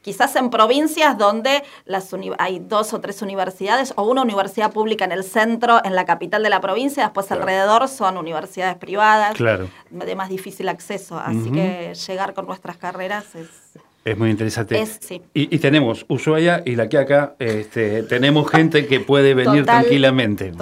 quizás 0.00 0.34
en 0.36 0.50
provincias 0.50 1.16
donde 1.18 1.62
las 1.84 2.12
hay 2.38 2.58
dos 2.58 2.92
o 2.92 3.00
tres 3.00 3.22
universidades 3.22 3.92
o 3.96 4.04
una 4.04 4.22
universidad 4.22 4.72
pública 4.72 5.04
en 5.04 5.12
el 5.12 5.24
centro, 5.24 5.80
en 5.84 5.94
la 5.94 6.04
capital 6.04 6.42
de 6.42 6.50
la 6.50 6.60
provincia, 6.60 7.04
después 7.04 7.30
alrededor 7.32 7.88
son 7.88 8.16
universidades 8.16 8.76
privadas 8.76 9.36
de 9.38 10.16
más 10.16 10.28
difícil 10.28 10.68
acceso, 10.68 11.18
así 11.18 11.50
que 11.50 11.94
llegar 12.06 12.34
con 12.34 12.46
nuestras 12.46 12.76
carreras 12.76 13.34
es 13.34 13.48
es 14.04 14.18
muy 14.18 14.30
interesante. 14.30 14.82
y, 15.32 15.58
tenemos 15.58 16.04
Ushuaia 16.08 16.62
y 16.66 16.74
La 16.74 16.88
Quiaca, 16.88 17.34
este, 17.38 18.02
tenemos 18.02 18.50
gente 18.50 18.86
que 18.86 18.98
puede 18.98 19.34
venir 19.34 19.64
tranquilamente. 19.64 20.52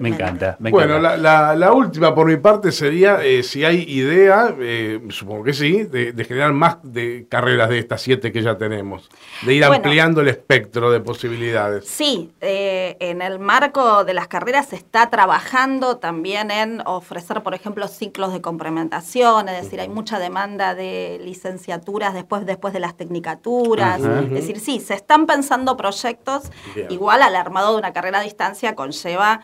me 0.00 0.08
encanta. 0.08 0.56
bueno, 0.58 0.98
La, 0.98 1.72
última 1.72 2.14
por 2.14 2.26
mi 2.26 2.36
parte 2.36 2.72
sería 2.72 3.22
eh, 3.22 3.42
si 3.42 3.64
hay 3.64 3.82
idea, 3.82 4.54
eh, 4.58 5.00
supongo 5.10 5.44
que 5.44 5.52
sí, 5.52 5.84
de, 5.84 6.24
generar 6.24 6.52
más 6.52 6.78
de 6.82 7.26
carreras 7.28 7.68
de 7.68 7.78
estas 7.78 8.00
siete 8.00 8.32
que 8.32 8.42
ya 8.42 8.56
tenemos, 8.56 9.10
de 9.42 9.54
ir 9.54 9.64
ampliando 9.64 10.22
el 10.22 10.28
espectro 10.28 10.90
de 10.90 11.00
posibilidades. 11.00 11.86
Sí, 11.86 12.32
eh, 12.40 12.96
en 13.00 13.20
el 13.20 13.38
marco 13.38 14.04
de 14.04 14.14
las 14.14 14.28
carreras 14.28 14.68
se 14.68 14.76
está 14.76 15.10
trabajando 15.10 15.98
también 15.98 16.50
en 16.50 16.82
ofrecer, 16.86 17.42
por 17.42 17.54
ejemplo, 17.54 17.88
ciclos 17.88 18.32
de 18.32 18.40
complementación, 18.40 19.48
es 19.50 19.62
decir, 19.62 19.80
hay 19.80 19.88
mucha 19.88 20.18
demanda 20.18 20.74
de 20.74 21.20
licenciaturas 21.22 22.14
después, 22.14 22.46
después 22.46 22.72
de 22.72 22.80
la 22.80 22.85
las 22.86 22.96
tecnicaturas. 22.96 24.00
Es 24.00 24.30
decir, 24.30 24.60
sí, 24.60 24.80
se 24.80 24.94
están 24.94 25.26
pensando 25.26 25.76
proyectos. 25.76 26.44
Igual 26.88 27.22
al 27.22 27.34
armado 27.34 27.72
de 27.72 27.78
una 27.78 27.92
carrera 27.92 28.20
a 28.20 28.22
distancia 28.22 28.74
conlleva. 28.74 29.40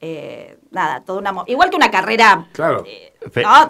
Eh, 0.00 0.56
nada, 0.70 1.02
toda 1.04 1.18
una. 1.18 1.42
Igual 1.46 1.70
que 1.70 1.76
una 1.76 1.90
carrera. 1.90 2.46
Claro. 2.52 2.84
Eh, 2.86 3.12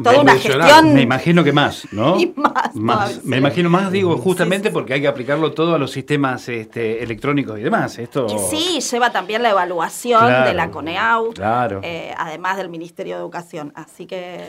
toda 0.02 0.20
una 0.20 0.34
gestión. 0.34 0.92
Me 0.92 1.00
imagino 1.00 1.42
que 1.42 1.52
más, 1.52 1.88
¿no? 1.90 2.16
Y 2.20 2.34
más. 2.36 3.24
Me 3.24 3.38
imagino 3.38 3.70
más, 3.70 3.90
digo, 3.90 4.18
justamente 4.18 4.70
porque 4.70 4.94
hay 4.94 5.00
que 5.00 5.08
aplicarlo 5.08 5.52
todo 5.52 5.74
a 5.74 5.78
los 5.78 5.90
sistemas 5.90 6.48
este, 6.48 7.02
electrónicos 7.02 7.58
y 7.58 7.62
demás. 7.62 7.98
Esto... 7.98 8.28
sí, 8.28 8.80
lleva 8.80 9.10
también 9.10 9.42
la 9.42 9.50
evaluación 9.50 10.44
de 10.44 10.52
la 10.52 10.70
CONEAU. 10.70 11.32
Claro. 11.32 11.80
Eh, 11.82 12.14
además 12.16 12.58
del 12.58 12.68
Ministerio 12.68 13.14
de 13.14 13.20
Educación. 13.20 13.72
Así 13.74 14.06
que. 14.06 14.44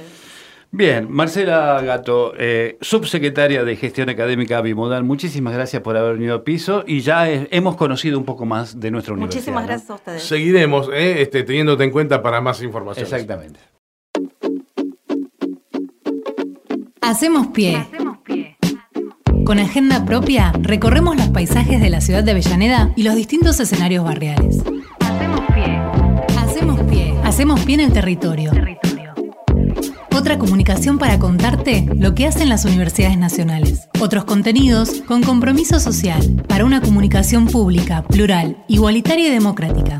Bien, 0.71 1.08
Marcela 1.10 1.82
Gato, 1.82 2.34
eh, 2.38 2.77
subsecretaria 2.79 3.63
de 3.63 3.75
Gestión 3.75 4.08
Académica 4.10 4.62
Bimodal, 4.62 5.03
muchísimas 5.03 5.55
gracias 5.55 5.82
por 5.82 5.97
haber 5.97 6.13
venido 6.13 6.36
a 6.36 6.43
piso 6.43 6.84
y 6.86 6.99
ya 6.99 7.27
hemos 7.27 7.75
conocido 7.75 8.19
un 8.19 8.25
poco 8.25 8.45
más 8.45 8.79
de 8.79 8.91
nuestra 8.91 9.15
universidad. 9.15 9.39
Muchísimas 9.39 9.65
gracias 9.65 9.89
a 9.89 9.95
ustedes. 9.95 10.23
Seguiremos 10.23 10.89
eh, 10.93 11.23
este, 11.23 11.41
teniéndote 11.41 11.84
en 11.84 11.91
cuenta 11.91 12.21
para 12.21 12.39
más 12.39 12.62
información. 12.62 13.03
Exactamente. 13.03 13.60
Hacemos 17.01 17.47
pie. 17.47 17.77
Hacemos 17.77 18.19
pie. 18.19 18.58
Con 19.43 19.58
agenda 19.58 20.05
propia, 20.05 20.53
recorremos 20.62 21.17
los 21.17 21.29
paisajes 21.29 21.82
de 21.82 21.89
la 21.89 22.01
ciudad 22.01 22.23
de 22.23 22.32
Avellaneda 22.32 22.93
y 22.95 23.01
los 23.01 23.15
distintos 23.15 23.60
escenarios 23.60 24.05
barriales. 24.05 24.63
Hacemos 24.99 25.41
pie. 25.51 25.79
Hacemos 26.38 26.79
pie. 26.82 27.15
Hacemos 27.23 27.60
pie 27.62 27.75
en 27.75 27.82
el 27.82 27.91
territorio 27.93 28.51
comunicación 30.38 30.98
para 31.00 31.18
contarte 31.18 31.88
lo 31.96 32.13
que 32.13 32.28
hacen 32.28 32.50
las 32.50 32.65
universidades 32.65 33.18
nacionales. 33.18 33.88
Otros 34.00 34.26
contenidos 34.26 35.02
con 35.08 35.24
compromiso 35.24 35.80
social 35.80 36.44
para 36.48 36.65
una 36.65 36.82
comunicación 36.82 37.48
pública, 37.48 38.04
plural, 38.04 38.63
igualitaria 38.68 39.28
y 39.28 39.32
democrática. 39.32 40.00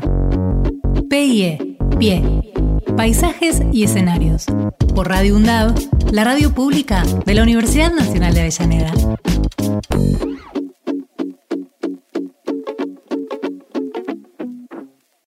PIE, 1.08 1.76
PIE, 1.98 2.52
Paisajes 2.96 3.62
y 3.72 3.84
Escenarios. 3.84 4.46
Por 4.94 5.08
Radio 5.08 5.36
UNDAV, 5.36 5.74
la 6.12 6.24
radio 6.24 6.52
pública 6.54 7.02
de 7.24 7.34
la 7.34 7.42
Universidad 7.42 7.92
Nacional 7.92 8.34
de 8.34 8.40
Avellaneda. 8.40 8.92